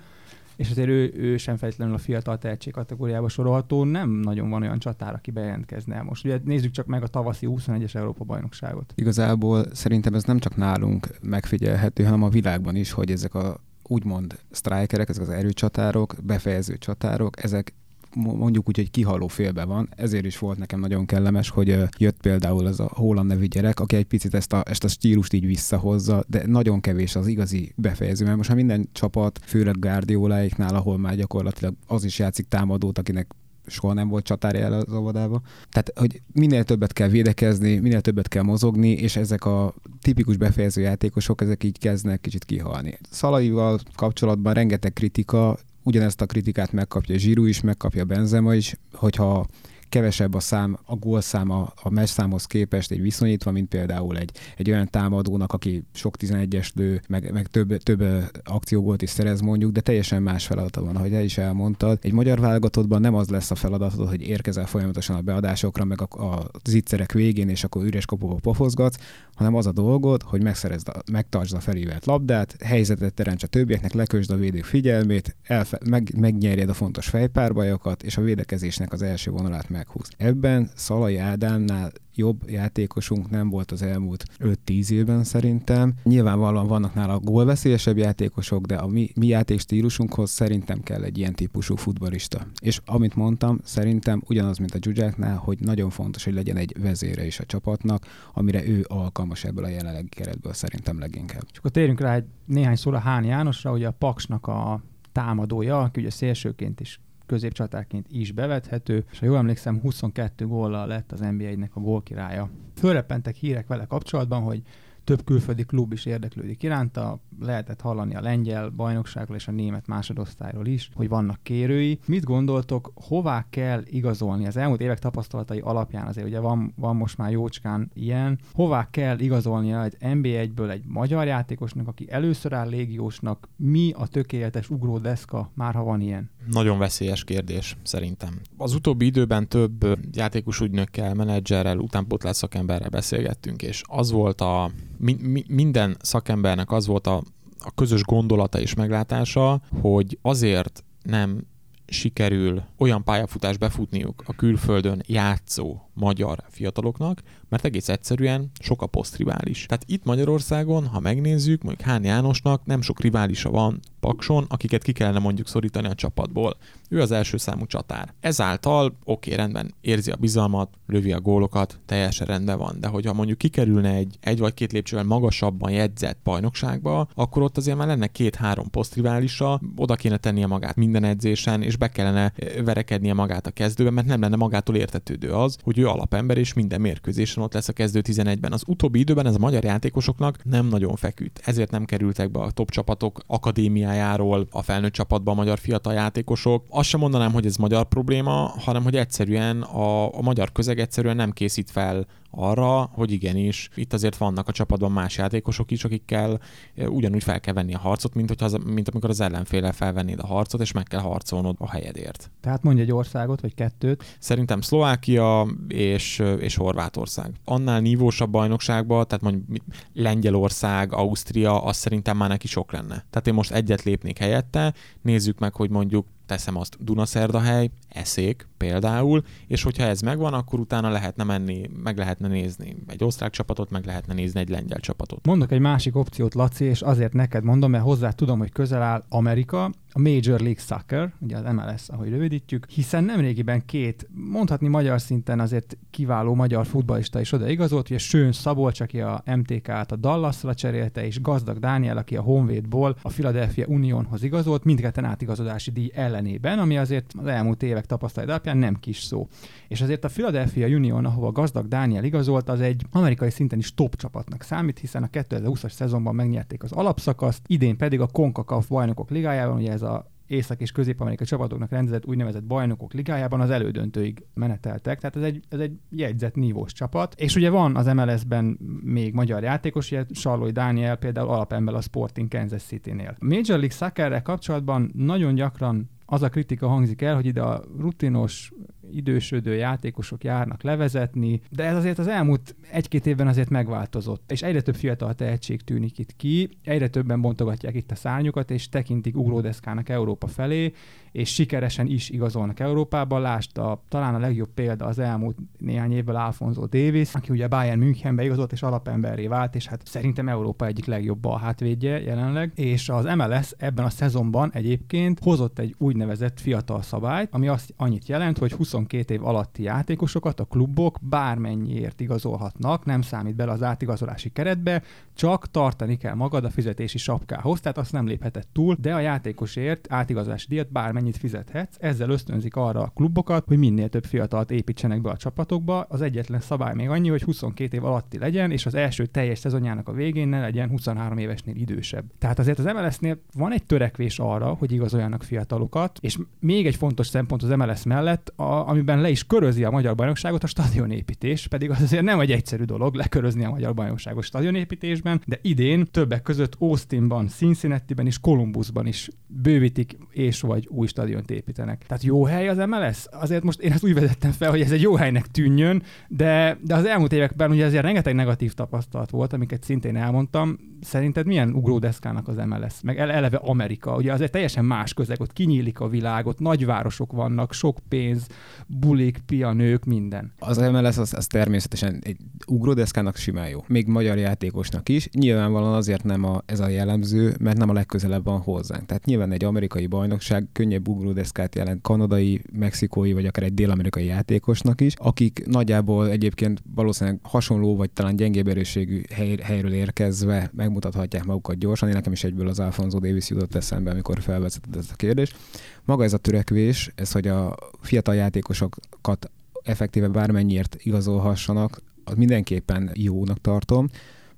és 0.59 0.71
azért 0.71 0.89
ő, 0.89 1.13
ő 1.17 1.37
sem 1.37 1.57
feltétlenül 1.57 1.95
a 1.95 1.99
fiatal 1.99 2.39
tehetség 2.39 2.73
kategóriába 2.73 3.29
sorolható, 3.29 3.85
nem 3.85 4.11
nagyon 4.11 4.51
van 4.51 4.63
olyan 4.63 4.79
csatár, 4.79 5.15
aki 5.15 5.31
bejelentkezne 5.31 6.03
most. 6.03 6.25
Ugye 6.25 6.41
nézzük 6.45 6.71
csak 6.71 6.87
meg 6.87 7.03
a 7.03 7.07
tavaszi 7.07 7.47
21-es 7.51 7.95
Európa 7.95 8.25
bajnokságot. 8.25 8.93
Igazából 8.97 9.65
szerintem 9.73 10.15
ez 10.15 10.25
nem 10.25 10.39
csak 10.39 10.57
nálunk 10.57 11.09
megfigyelhető, 11.23 12.05
hanem 12.05 12.23
a 12.23 12.29
világban 12.29 12.77
is, 12.77 12.91
hogy 12.91 13.11
ezek 13.11 13.35
a 13.35 13.61
úgymond 13.83 14.39
sztrájkerek, 14.51 15.09
ezek 15.09 15.23
az 15.23 15.29
erőcsatárok, 15.29 16.15
befejező 16.23 16.77
csatárok, 16.77 17.43
ezek 17.43 17.75
mondjuk 18.19 18.69
úgy, 18.69 18.77
hogy 18.77 18.91
kihaló 18.91 19.27
félbe 19.27 19.65
van, 19.65 19.89
ezért 19.97 20.25
is 20.25 20.39
volt 20.39 20.59
nekem 20.59 20.81
nagyon 20.81 21.07
kellemes, 21.07 21.49
hogy 21.49 21.77
jött 21.99 22.21
például 22.21 22.69
ez 22.69 22.79
a 22.79 22.91
Holland 22.95 23.29
nevű 23.29 23.45
gyerek, 23.47 23.81
aki 23.81 23.97
egy 23.97 24.05
picit 24.05 24.35
ezt 24.35 24.53
a, 24.53 24.63
ezt 24.67 24.85
a 24.85 24.89
stílust 24.89 25.33
így 25.33 25.47
visszahozza, 25.47 26.25
de 26.29 26.47
nagyon 26.47 26.81
kevés 26.81 27.17
az 27.17 27.27
igazi 27.27 27.73
befejező, 27.77 28.25
mert 28.25 28.37
most 28.37 28.49
már 28.49 28.59
minden 28.59 28.89
csapat, 28.93 29.41
főleg 29.45 29.79
Guardioláiknál, 29.79 30.75
ahol 30.75 30.99
már 30.99 31.17
gyakorlatilag 31.17 31.75
az 31.87 32.05
is 32.05 32.19
játszik 32.19 32.49
támadót, 32.49 32.99
akinek 32.99 33.35
soha 33.71 33.93
nem 33.93 34.09
volt 34.09 34.25
csatárja 34.25 34.65
el 34.65 34.73
az 34.73 34.93
óvodába. 34.93 35.41
Tehát, 35.71 35.93
hogy 35.95 36.23
minél 36.33 36.65
többet 36.65 36.93
kell 36.93 37.09
védekezni, 37.09 37.79
minél 37.79 38.01
többet 38.01 38.29
kell 38.29 38.43
mozogni, 38.43 38.91
és 38.91 39.17
ezek 39.17 39.45
a 39.45 39.75
tipikus 40.03 40.37
befejező 40.37 40.81
játékosok, 40.81 41.41
ezek 41.41 41.65
így 41.65 41.79
kezdnek 41.79 42.21
kicsit 42.21 42.45
kihalni. 42.45 42.99
Szalaival 43.11 43.79
kapcsolatban 43.95 44.55
rengeteg 44.55 44.93
kritika, 44.93 45.59
ugyanezt 45.89 46.21
a 46.21 46.27
kritikát 46.27 46.73
megkapja 46.73 47.19
Zsirú 47.19 47.45
is, 47.45 47.61
megkapja 47.61 48.05
Benzema 48.05 48.55
is, 48.55 48.75
hogyha 48.93 49.47
kevesebb 49.89 50.35
a 50.35 50.41
szám, 50.41 50.79
a 50.85 50.97
gólszám 50.97 51.51
a, 51.51 51.73
a 51.83 51.91
meccsszámhoz 51.91 52.45
képest 52.45 52.91
egy 52.91 53.01
viszonyítva, 53.01 53.51
mint 53.51 53.69
például 53.69 54.19
egy, 54.19 54.31
egy 54.57 54.71
olyan 54.71 54.91
támadónak, 54.91 55.53
aki 55.53 55.85
sok 55.93 56.15
11-es 56.19 56.75
lő, 56.75 57.03
meg, 57.09 57.33
meg 57.33 57.47
több, 57.47 57.77
több 57.77 58.05
akciógólt 58.45 59.03
is 59.03 59.11
szerez 59.11 59.41
mondjuk, 59.41 59.73
de 59.73 59.81
teljesen 59.81 60.23
más 60.23 60.47
feladata 60.47 60.85
van, 60.85 60.97
ahogy 60.97 61.15
el 61.15 61.23
is 61.23 61.39
elmondtad. 61.39 61.99
Egy 62.03 62.13
magyar 62.13 62.41
válogatottban 62.41 63.01
nem 63.01 63.15
az 63.15 63.29
lesz 63.29 63.51
a 63.51 63.55
feladatod, 63.55 64.09
hogy 64.09 64.23
érkezel 64.23 64.67
folyamatosan 64.67 65.17
a 65.17 65.21
beadásokra, 65.21 65.85
meg 65.85 66.01
a, 66.01 66.25
a 66.25 66.51
zicserek 66.65 67.13
végén, 67.13 67.49
és 67.49 67.65
akkor 67.65 67.85
üres 67.85 68.07
kopóba 68.07 68.35
pofozgatsz, 68.35 68.99
hanem 69.35 69.55
az 69.55 69.67
a 69.67 69.73
dolgod, 69.73 70.23
hogy 70.23 70.43
megszerezd, 70.43 70.89
a, 70.89 71.03
megtartsd 71.13 71.55
a 71.55 71.61
felívelt 71.61 72.07
labdát, 72.07 72.57
helyzetet 72.65 73.15
teremts 73.15 73.43
a 73.43 73.47
többieknek, 73.47 73.93
lekösd 73.93 74.31
a 74.31 74.37
védők 74.37 74.65
figyelmét, 74.65 75.37
elfe, 75.43 75.79
meg, 75.85 76.13
megnyerjed 76.17 76.69
a 76.69 76.75
fontos 76.75 77.09
fejpárbajokat, 77.09 78.03
és 78.03 78.17
a 78.17 78.23
védekezésnek 78.23 78.93
az 78.93 79.03
első 79.03 79.31
vonalát 79.31 79.69
meghúz. 79.79 80.09
Ebben 80.17 80.71
Szalai 80.75 81.17
Ádámnál 81.17 81.93
jobb 82.15 82.51
játékosunk 82.51 83.31
nem 83.31 83.51
volt 83.51 83.71
az 83.71 83.83
elmúlt 83.83 84.25
5-10 84.67 84.91
évben 84.91 85.25
szerintem. 85.25 85.95
Nyilvánvalóan 86.03 86.67
vannak 86.67 86.95
nála 86.95 87.19
gólveszélyesebb 87.19 87.97
játékosok, 87.97 88.67
de 88.67 88.77
a 88.77 88.87
mi, 88.87 89.11
mi 89.15 89.27
játékstílusunkhoz 89.27 90.31
szerintem 90.31 90.83
kell 90.83 91.03
egy 91.03 91.19
ilyen 91.19 91.35
típusú 91.35 91.77
futbalista. 91.77 92.47
És 92.61 92.81
amit 92.85 93.15
mondtam, 93.15 93.59
szerintem 93.65 94.23
ugyanaz, 94.27 94.59
mint 94.59 94.75
a 94.75 94.79
Zsuzsáknál, 94.81 95.37
hogy 95.37 95.59
nagyon 95.61 95.91
fontos, 95.91 96.25
hogy 96.25 96.35
legyen 96.35 96.57
egy 96.57 96.75
vezére 96.81 97.27
is 97.27 97.41
a 97.41 97.45
csapatnak, 97.45 98.07
amire 98.35 98.67
ő 98.67 98.85
alkalmas 98.89 99.45
ebből 99.45 99.65
a 99.65 99.69
jelenlegi 99.69 100.09
keretből 100.09 100.53
szerintem 100.53 100.99
leginkább. 100.99 101.43
És 101.53 101.59
akkor 101.59 101.71
térjünk 101.71 102.01
rá 102.01 102.15
egy 102.15 102.25
néhány 102.45 102.77
szóra 102.77 102.99
Hán 102.99 103.25
Jánosra, 103.25 103.73
ugye 103.73 103.87
a 103.87 103.91
Paksnak 103.99 104.47
a 104.47 104.83
támadója, 105.13 105.81
aki 105.81 106.01
ugye 106.01 106.11
szélsőként 106.11 106.81
is 106.81 107.01
középcsatárként 107.29 108.07
is 108.11 108.33
bevethető, 108.33 109.05
és 109.11 109.19
ha 109.19 109.27
jól 109.27 109.37
emlékszem, 109.37 109.81
22 109.81 110.47
góllal 110.47 110.87
lett 110.87 111.13
az 111.13 111.21
NBA-nek 111.21 111.77
a 111.77 111.81
gólkirálya. 111.81 112.51
Fölreppentek 112.75 113.35
hírek 113.35 113.67
vele 113.67 113.85
kapcsolatban, 113.85 114.43
hogy 114.43 114.63
több 115.09 115.25
külföldi 115.25 115.65
klub 115.65 115.93
is 115.93 116.07
érdeklődik 116.07 116.63
iránta, 116.63 117.21
lehetett 117.41 117.81
hallani 117.81 118.15
a 118.15 118.21
lengyel 118.21 118.69
bajnokságról 118.69 119.37
és 119.37 119.49
a 119.49 119.53
német 119.53 119.87
másodosztályról 119.87 120.67
is, 120.67 120.91
hogy 120.95 121.09
vannak 121.09 121.39
kérői. 121.43 121.99
Mit 122.07 122.25
gondoltok, 122.25 122.93
hová 122.95 123.47
kell 123.51 123.83
igazolni? 123.85 124.47
Az 124.47 124.57
elmúlt 124.57 124.81
évek 124.81 124.99
tapasztalatai 124.99 125.61
alapján 125.61 126.07
azért 126.07 126.27
ugye 126.27 126.41
van, 126.41 126.73
van 126.77 126.97
most 126.97 127.19
már 127.19 127.31
jócskán 127.31 127.91
ilyen. 127.95 128.39
Hová 128.53 128.91
kell 128.91 129.19
igazolnia 129.19 129.85
egy 129.85 129.97
NB1-ből 130.01 130.71
egy 130.71 130.85
magyar 130.87 131.27
játékosnak, 131.27 131.89
aki 131.89 132.11
először 132.11 132.53
áll 132.53 132.69
légiósnak? 132.69 133.49
Mi 133.57 133.93
a 133.97 134.07
tökéletes 134.07 134.71
ugródeszka, 134.71 135.51
már 135.55 135.75
ha 135.75 135.83
van 135.83 136.01
ilyen? 136.01 136.31
Nagyon 136.51 136.79
veszélyes 136.79 137.25
kérdés, 137.25 137.77
szerintem. 137.83 138.41
Az 138.57 138.75
utóbbi 138.75 139.07
időben 139.07 139.49
több 139.49 139.99
játékos 140.13 140.61
ügynökkel, 140.61 141.15
menedzserrel, 141.15 141.79
utánpótlás 141.79 142.37
szakemberrel 142.37 142.89
beszélgettünk, 142.89 143.63
és 143.63 143.83
az 143.87 144.11
volt 144.11 144.41
a 144.41 144.71
mi, 144.99 145.17
mi, 145.23 145.45
minden 145.49 145.97
szakembernek 146.01 146.71
az 146.71 146.87
volt 146.87 147.07
a, 147.07 147.23
a 147.59 147.71
közös 147.75 148.03
gondolata 148.03 148.61
és 148.61 148.75
meglátása, 148.75 149.61
hogy 149.81 150.19
azért 150.23 150.85
nem 151.03 151.47
sikerül 151.87 152.63
olyan 152.79 153.05
pályafutás 153.05 153.57
befutniuk 153.57 154.23
a 154.27 154.35
külföldön 154.35 155.03
játszó 155.07 155.88
magyar 155.99 156.45
fiataloknak, 156.49 157.23
mert 157.49 157.65
egész 157.65 157.89
egyszerűen 157.89 158.51
sok 158.61 158.83
a 158.83 158.87
posztrivális. 158.87 159.67
Tehát 159.67 159.85
itt 159.87 160.05
Magyarországon, 160.05 160.87
ha 160.87 161.01
megnézzük, 161.01 161.63
mondjuk 161.63 161.89
Hán 161.89 162.05
Jánosnak 162.05 162.65
nem 162.65 162.81
sok 162.81 163.01
riválisa 163.01 163.51
van 163.51 163.81
Pakson, 164.01 164.45
akiket 164.49 164.83
ki 164.83 164.93
kellene 164.93 165.19
mondjuk 165.19 165.49
szorítani 165.49 165.87
a 165.87 165.95
csapatból. 165.95 166.57
Ő 166.89 167.01
az 167.01 167.11
első 167.11 167.37
számú 167.37 167.67
csatár. 167.67 168.15
Ezáltal 168.21 168.97
oké, 169.05 169.35
rendben, 169.35 169.75
érzi 169.81 170.11
a 170.11 170.17
bizalmat, 170.17 170.71
lövi 170.87 171.13
a 171.13 171.21
gólokat, 171.21 171.81
teljesen 171.87 172.27
rendben 172.27 172.59
van, 172.59 172.77
de 172.81 172.89
hogyha 172.89 173.13
mondjuk 173.13 173.39
kikerülne 173.39 173.95
egy 173.95 174.19
egy 174.21 174.39
vagy 174.39 174.55
két 174.55 174.73
lépcsővel 174.73 175.05
magasabban 175.05 175.71
jegyzett 175.71 176.19
bajnokságba, 176.25 177.09
akkor 177.15 177.43
ott 177.43 177.57
azért 177.57 177.77
már 177.77 177.87
lenne 177.87 178.07
két-három 178.07 178.71
posztriválisa, 178.71 179.61
oda 179.77 179.95
kéne 179.95 180.17
tennie 180.17 180.47
magát 180.47 180.77
minden 180.77 181.05
edzésen, 181.05 181.63
és 181.63 181.77
be 181.77 181.89
kellene 181.89 182.33
verekednie 182.65 183.15
magát 183.15 183.47
a 183.47 183.51
kezdőben, 183.51 183.93
mert 183.93 184.07
nem 184.07 184.21
lenne 184.21 184.37
magától 184.37 184.77
értetődő 184.77 185.33
az, 185.33 185.59
hogy 185.63 185.79
ő 185.79 185.88
alapember 185.89 186.37
és 186.37 186.53
minden 186.53 186.81
mérkőzésen 186.81 187.43
ott 187.43 187.53
lesz 187.53 187.69
a 187.69 187.73
kezdő 187.73 188.01
11-ben. 188.05 188.53
Az 188.53 188.63
utóbbi 188.67 188.99
időben 188.99 189.27
ez 189.27 189.35
a 189.35 189.39
magyar 189.39 189.65
játékosoknak 189.65 190.45
nem 190.45 190.67
nagyon 190.67 190.97
feküdt. 190.97 191.41
Ezért 191.45 191.71
nem 191.71 191.85
kerültek 191.85 192.31
be 192.31 192.41
a 192.41 192.51
top 192.51 192.71
csapatok 192.71 193.21
akadémiájáról 193.27 194.47
a 194.51 194.63
felnőtt 194.63 194.93
csapatba 194.93 195.31
a 195.31 195.35
magyar 195.35 195.59
fiatal 195.59 195.93
játékosok. 195.93 196.65
Azt 196.69 196.89
sem 196.89 197.01
mondanám, 197.01 197.33
hogy 197.33 197.47
ez 197.47 197.57
magyar 197.57 197.85
probléma, 197.85 198.55
hanem 198.59 198.83
hogy 198.83 198.97
egyszerűen 198.97 199.63
a, 199.63 200.15
a 200.19 200.23
magyar 200.23 200.53
közeg 200.53 200.79
egyszerűen 200.79 201.17
nem 201.17 201.31
készít 201.31 201.71
fel 201.71 202.07
arra, 202.39 202.91
hogy 202.93 203.13
igenis, 203.13 203.69
itt 203.75 203.93
azért 203.93 204.17
vannak 204.17 204.49
a 204.49 204.53
csapatban 204.53 204.93
más 204.93 205.17
játékosok 205.17 205.71
is, 205.71 205.85
akikkel 205.85 206.41
ugyanúgy 206.77 207.23
fel 207.23 207.41
kell 207.41 207.55
venni 207.55 207.75
a 207.75 207.79
harcot, 207.79 208.15
mint, 208.15 208.29
hogyha 208.29 208.45
az, 208.45 208.57
mint 208.65 208.89
amikor 208.89 209.11
az 209.11 209.21
ellenféle 209.21 209.73
felvennéd 209.73 210.19
a 210.19 210.27
harcot, 210.27 210.61
és 210.61 210.73
meg 210.73 210.85
kell 210.85 211.01
harcolnod 211.01 211.57
a 211.59 211.71
helyedért. 211.71 212.31
Tehát 212.41 212.63
mondj 212.63 212.81
egy 212.81 212.93
országot, 212.93 213.41
vagy 213.41 213.55
kettőt. 213.55 214.17
Szerintem 214.19 214.61
Szlovákia 214.61 215.47
és, 215.69 216.23
és 216.39 216.57
Horvátország. 216.57 217.33
Annál 217.45 217.81
nívósabb 217.81 218.31
bajnokságban, 218.31 219.07
tehát 219.07 219.23
mondjuk 219.25 219.65
Lengyelország, 219.93 220.93
Ausztria, 220.93 221.63
az 221.63 221.77
szerintem 221.77 222.17
már 222.17 222.29
neki 222.29 222.47
sok 222.47 222.73
lenne. 222.73 223.05
Tehát 223.11 223.27
én 223.27 223.35
most 223.35 223.53
egyet 223.53 223.83
lépnék 223.83 224.19
helyette, 224.19 224.75
nézzük 225.03 225.39
meg, 225.39 225.55
hogy 225.55 225.71
mondjuk 225.71 226.07
teszem 226.29 226.57
azt 226.57 226.77
Dunaszerdahely, 226.81 227.71
Eszék 227.89 228.49
például, 228.57 229.23
és 229.47 229.63
hogyha 229.63 229.85
ez 229.85 230.01
megvan, 230.01 230.35
akkor 230.35 230.61
utána 230.61 230.91
lehetne 230.91 231.25
menni, 231.25 231.71
meg 231.83 231.99
lehetne 231.99 232.29
nézni 232.29 232.77
egy 232.87 233.05
osztrák 233.05 233.31
csapatot, 233.31 233.71
meg 233.71 233.85
lehetne 233.85 234.15
nézni 234.15 234.41
egy 234.41 234.49
lengyel 234.49 234.81
csapatot. 234.81 235.27
Mondok 235.27 235.53
egy 235.53 235.61
másik 235.61 235.97
opciót, 235.97 236.35
Laci, 236.35 236.65
és 236.65 236.81
azért 236.81 237.13
neked 237.13 237.45
mondom, 237.45 237.71
mert 237.71 237.85
hozzá 237.85 238.11
tudom, 238.11 238.39
hogy 238.39 238.53
közel 238.53 238.83
áll 238.83 239.05
Amerika, 239.09 239.71
a 239.99 240.01
Major 240.01 240.41
League 240.41 240.61
Soccer, 240.61 241.13
ugye 241.21 241.37
az 241.37 241.55
MLS, 241.55 241.89
ahogy 241.89 242.09
rövidítjük, 242.09 242.67
hiszen 242.69 243.05
nemrégiben 243.05 243.65
két, 243.67 244.09
mondhatni 244.15 244.69
magyar 244.69 245.01
szinten 245.01 245.41
azért 245.41 245.77
kiváló 245.91 246.35
magyar 246.35 246.67
futballista 246.67 247.21
is 247.21 247.33
oda 247.33 247.49
igazolt, 247.49 247.89
ugye 247.91 247.99
Sőn 247.99 248.33
Szabolcs, 248.33 248.81
aki 248.81 249.01
a 249.01 249.23
MTK-t 249.37 249.93
a 249.93 249.97
Dallasra 249.97 250.55
cserélte, 250.55 251.07
és 251.07 251.21
Gazdag 251.21 251.59
Dániel, 251.59 251.97
aki 251.97 252.17
a 252.17 252.23
Honvédból 252.23 252.97
a 253.03 253.09
Philadelphia 253.09 253.67
Unionhoz 253.67 254.23
igazolt, 254.23 254.65
mindketten 254.65 255.05
átigazodási 255.05 255.71
díj 255.71 255.91
ellenében, 255.95 256.59
ami 256.59 256.79
azért 256.79 257.13
az 257.19 257.27
elmúlt 257.27 257.63
évek 257.63 257.87
tapasztalat 257.87 258.29
alapján 258.29 258.57
nem 258.57 258.75
kis 258.75 258.99
szó. 258.99 259.29
És 259.69 259.81
azért 259.81 260.05
a 260.05 260.09
Philadelphia 260.09 260.67
Union, 260.67 261.05
ahova 261.05 261.33
Gazdag 261.33 261.69
Dániel 261.69 262.05
igazolt, 262.05 262.49
az 262.49 262.61
egy 262.61 262.83
amerikai 262.91 263.31
szinten 263.31 263.59
is 263.59 263.75
top 263.75 263.97
csapatnak 263.97 264.43
számít, 264.43 264.79
hiszen 264.79 265.03
a 265.03 265.09
2020-as 265.13 265.71
szezonban 265.71 266.15
megnyerték 266.15 266.63
az 266.63 266.73
alapszakaszt, 266.73 267.43
idén 267.47 267.77
pedig 267.77 268.01
a 268.01 268.07
CONCACAF 268.07 268.69
bajnokok 268.69 269.11
ligájában, 269.11 269.57
ugye 269.57 269.73
ez 269.73 269.83
a 269.83 269.88
észak- 270.29 270.61
és 270.61 270.73
közép-amerikai 270.73 271.27
csapatoknak 271.27 271.71
rendezett 271.71 272.07
úgynevezett 272.07 272.45
bajnokok 272.45 272.93
ligájában 272.93 273.41
az 273.41 273.51
elődöntőig 273.51 274.27
meneteltek, 274.35 275.01
tehát 275.01 275.17
ez 275.17 275.23
egy, 275.23 275.45
ez 275.49 275.59
egy 275.59 275.73
jegyzett 275.91 276.35
nívós 276.35 276.73
csapat. 276.73 277.15
És 277.19 277.37
ugye 277.37 277.51
van 277.51 277.77
az 277.77 277.87
MLS-ben 277.87 278.59
még 278.83 279.15
magyar 279.15 279.43
játékos, 279.43 279.91
ugye 279.91 280.05
Sarlói 280.11 280.51
Dániel 280.51 280.97
például 280.97 281.29
alapember 281.29 281.75
a 281.75 281.81
Sporting 281.81 282.29
Kansas 282.29 282.63
City-nél. 282.63 283.17
Major 283.21 283.59
League 283.59 283.71
Soccer-rel 283.71 284.23
kapcsolatban 284.23 284.91
nagyon 284.95 285.35
gyakran 285.35 285.91
az 286.11 286.23
a 286.23 286.29
kritika 286.29 286.69
hangzik 286.69 287.03
el, 287.03 287.15
hogy 287.15 287.27
ide 287.27 287.43
a 287.43 287.65
rutinos 287.79 288.53
idősödő 288.93 289.55
játékosok 289.55 290.25
járnak 290.25 290.63
levezetni, 290.63 291.41
de 291.51 291.65
ez 291.65 291.77
azért 291.77 291.99
az 291.99 292.09
elmúlt 292.09 292.57
egy-két 292.71 293.07
évben 293.07 293.27
azért 293.27 293.51
megváltozott, 293.51 294.33
és 294.33 294.43
egyre 294.43 294.61
több 294.61 294.75
fiatal 294.75 295.15
tehetség 295.15 295.63
tűnik 295.63 295.99
itt 295.99 296.17
ki, 296.17 296.49
egyre 296.65 296.89
többen 296.89 297.21
bontogatják 297.21 297.75
itt 297.75 297.91
a 297.91 297.95
szárnyukat, 297.95 298.51
és 298.51 298.69
tekintik 298.69 299.17
ugródeszkának 299.17 299.89
Európa 299.89 300.27
felé, 300.27 300.73
és 301.13 301.35
sikeresen 301.35 301.87
is 301.87 302.11
igazolnak 302.11 302.61
Európába. 302.61 303.19
Lásta 303.19 303.83
talán 303.89 304.15
a 304.15 304.19
legjobb 304.19 304.49
példa 304.55 304.87
az 304.87 304.99
elmúlt 304.99 305.37
néhány 305.59 305.93
évvel 305.93 306.17
Alfonso 306.17 306.67
Davis, 306.67 307.15
aki 307.15 307.33
ugye 307.33 307.49
Bayern 307.49 307.79
Münchenbe 307.79 308.25
igazolt, 308.25 308.53
és 308.53 308.63
alapemberré 308.63 309.27
vált, 309.27 309.55
és 309.55 309.67
hát 309.67 309.87
szerintem 309.87 310.29
Európa 310.29 310.67
egyik 310.67 310.85
legjobb 310.85 311.19
bal 311.19 311.39
hátvédje 311.39 312.01
jelenleg. 312.01 312.53
És 312.55 312.89
az 312.89 313.05
MLS 313.05 313.55
ebben 313.57 313.85
a 313.85 313.91
szezonban 313.91 314.51
egyébként 314.53 315.19
hozott 315.23 315.59
egy 315.59 315.75
úgynevezett 315.79 316.41
fiatal 316.41 316.83
szabályt, 316.83 317.29
ami 317.33 317.49
azt 317.49 317.75
annyit 317.77 318.09
jelent, 318.09 318.39
hogy 318.39 318.53
22 318.79 319.15
év 319.15 319.25
alatti 319.25 319.63
játékosokat 319.63 320.41
a 320.41 320.45
klubok 320.45 320.99
bármennyiért 321.01 322.01
igazolhatnak, 322.01 322.85
nem 322.85 323.03
számít 323.03 323.37
bele 323.37 323.53
az 323.53 323.63
átigazolási 323.63 324.31
keretbe, 324.31 324.83
csak 325.15 325.51
tartani 325.51 325.97
kell 325.97 326.15
magad 326.15 326.45
a 326.45 326.51
fizetési 326.51 326.99
sapkához, 326.99 327.61
tehát 327.61 327.79
azt 327.79 327.93
nem 327.93 328.07
léphetett 328.07 328.49
túl, 328.53 328.77
de 328.81 328.95
a 328.95 329.01
játékosért 329.01 329.87
átigazolási 329.93 330.47
díjat 330.49 330.73
bármennyit 330.73 331.17
fizethetsz. 331.17 331.77
Ezzel 331.79 332.11
ösztönzik 332.11 332.57
arra 332.57 332.81
a 332.81 332.93
klubokat, 332.95 333.45
hogy 333.47 333.59
minél 333.59 333.89
több 333.89 334.05
fiatalt 334.05 334.51
építsenek 334.51 335.01
be 335.01 335.11
a 335.11 335.17
csapatokba. 335.17 335.81
Az 335.81 336.03
egyetlen 336.03 336.41
szabály 336.41 336.75
még 336.75 336.89
annyi, 336.89 337.09
hogy 337.09 337.23
22 337.23 337.77
év 337.77 337.85
alatti 337.85 338.19
legyen, 338.19 338.51
és 338.51 338.67
az 338.67 338.75
első 338.75 339.07
teljes 339.07 339.39
szezonjának 339.39 339.89
a 339.89 339.93
végén 339.93 340.29
ne 340.29 340.41
legyen 340.41 340.69
23 340.69 341.19
évesnél 341.19 341.57
idősebb. 341.57 342.05
Tehát 342.19 342.39
azért 342.39 342.59
az 342.59 342.65
MLS-nél 342.65 343.21
van 343.35 343.53
egy 343.53 343.65
törekvés 343.65 344.19
arra, 344.19 344.55
hogy 344.59 344.73
igazoljanak 344.73 345.23
fiatalokat, 345.23 345.99
és 346.01 346.19
még 346.41 346.67
egy 346.67 346.77
fontos 346.77 347.07
szempont 347.07 347.43
az 347.43 347.49
MLS 347.49 347.83
mellett, 347.85 348.33
a, 348.37 348.68
amiben 348.69 349.01
le 349.01 349.11
is 349.11 349.27
körözi 349.27 349.65
a 349.65 349.71
magyar 349.71 349.95
bajnokságot, 349.95 350.43
a 350.43 350.47
stadionépítés, 350.47 351.47
pedig 351.47 351.71
az 351.71 351.83
azért 351.83 352.03
nem 352.03 352.21
egy 352.21 352.33
egyszerű 352.33 352.65
dolog 352.65 352.95
lekörözni 352.95 353.45
a 353.45 353.51
magyar 353.51 353.75
bajnokságot 353.75 354.25
stadionépítésben, 354.25 355.21
de 355.27 355.39
idén 355.43 355.87
többek 355.91 356.23
között 356.23 356.57
Austinban, 356.59 357.29
Cincinnati-ben 357.29 358.07
és 358.07 358.21
Columbusban 358.21 358.87
is 358.87 359.09
bővítik 359.27 359.99
és 360.11 360.41
vagy 360.41 360.67
új 360.71 360.87
stadiont 360.87 361.31
építenek. 361.31 361.85
Tehát 361.87 362.03
jó 362.03 362.25
hely 362.25 362.49
az 362.49 362.57
MLS? 362.57 363.07
Azért 363.11 363.43
most 363.43 363.61
én 363.61 363.73
ezt 363.73 363.85
úgy 363.85 363.95
vezettem 363.95 364.31
fel, 364.31 364.51
hogy 364.51 364.61
ez 364.61 364.73
egy 364.73 364.81
jó 364.81 364.95
helynek 364.95 365.27
tűnjön, 365.27 365.83
de, 366.09 366.59
de 366.63 366.75
az 366.75 366.85
elmúlt 366.85 367.13
években 367.13 367.51
ugye 367.51 367.65
azért 367.65 367.83
rengeteg 367.83 368.15
negatív 368.15 368.53
tapasztalat 368.53 369.11
volt, 369.11 369.33
amiket 369.33 369.65
szintén 369.65 369.97
elmondtam. 369.97 370.59
Szerinted 370.81 371.27
milyen 371.27 371.55
ugródeszkának 371.55 372.29
az 372.29 372.37
MLS? 372.37 372.75
Meg 372.83 372.99
eleve 372.99 373.37
Amerika, 373.37 373.97
ugye 373.97 374.13
azért 374.13 374.33
teljesen 374.33 374.65
más 374.65 374.95
közeg, 374.95 375.21
ott 375.21 375.33
kinyílik 375.33 375.81
a 375.81 375.89
világ, 375.89 376.27
ott 376.27 376.39
nagyvárosok 376.39 377.13
vannak, 377.13 377.53
sok 377.53 377.79
pénz, 377.89 378.27
bulik, 378.67 379.19
pianők, 379.27 379.85
minden. 379.85 380.33
Az 380.39 380.57
MLS 380.57 380.97
az, 380.99 381.15
az 381.15 381.27
természetesen 381.27 382.01
egy 382.03 382.17
ugródeszkának 382.47 383.17
simán 383.17 383.49
jó. 383.49 383.65
Még 383.67 383.87
magyar 383.87 384.19
játékosnak 384.19 384.89
is. 384.89 385.09
Nyilvánvalóan 385.13 385.75
azért 385.75 386.05
nem 386.05 386.25
a, 386.25 386.43
ez 386.47 386.61
a 386.61 386.69
jellemző, 386.69 387.35
mert 387.41 387.57
nem 387.57 387.69
a 387.69 387.73
legközelebb 387.73 388.25
van 388.25 388.41
hozzánk. 388.41 388.87
Tehát 388.87 389.05
nyilván 389.05 389.33
egy 389.33 389.45
amerikai 389.45 389.87
bajnokság 389.87 390.49
könnyebb 390.53 390.89
ugródeszkát 390.89 391.55
jelent 391.55 391.83
kanadai, 391.83 392.43
mexikói 392.53 393.13
vagy 393.13 393.27
akár 393.27 393.45
egy 393.45 393.55
dél-amerikai 393.55 394.05
játékosnak 394.05 394.81
is, 394.81 394.95
akik 394.97 395.43
nagyjából 395.47 396.11
egyébként 396.11 396.63
valószínűleg 396.75 397.21
hasonló 397.23 397.77
vagy 397.77 397.91
talán 397.91 398.17
gyengébb 398.17 398.49
erősségű 398.49 399.01
hely, 399.15 399.37
helyről 399.43 399.73
érkezve 399.73 400.51
megmutathatják 400.55 401.25
magukat 401.25 401.59
gyorsan. 401.59 401.89
Én 401.89 401.95
nekem 401.95 402.13
is 402.13 402.25
egyből 402.25 402.49
az 402.49 402.59
Alfonso 402.59 402.99
Davis 402.99 403.31
jutott 403.31 403.55
eszembe, 403.55 403.91
amikor 403.91 404.21
felvezetett 404.21 404.77
ezt 404.77 404.91
a 404.93 404.97
kérdést. 404.97 405.37
Maga 405.85 406.05
ez 406.05 406.13
a 406.13 406.17
törekvés, 406.17 406.93
ez, 406.95 407.13
hogy 407.13 407.29
a 407.29 407.57
fiatal 407.81 408.15
játékosokat 408.49 409.31
effektíve 409.63 410.09
bármennyiért 410.09 410.77
igazolhassanak, 410.79 411.83
az 412.05 412.15
mindenképpen 412.15 412.91
jónak 412.95 413.41
tartom 413.41 413.89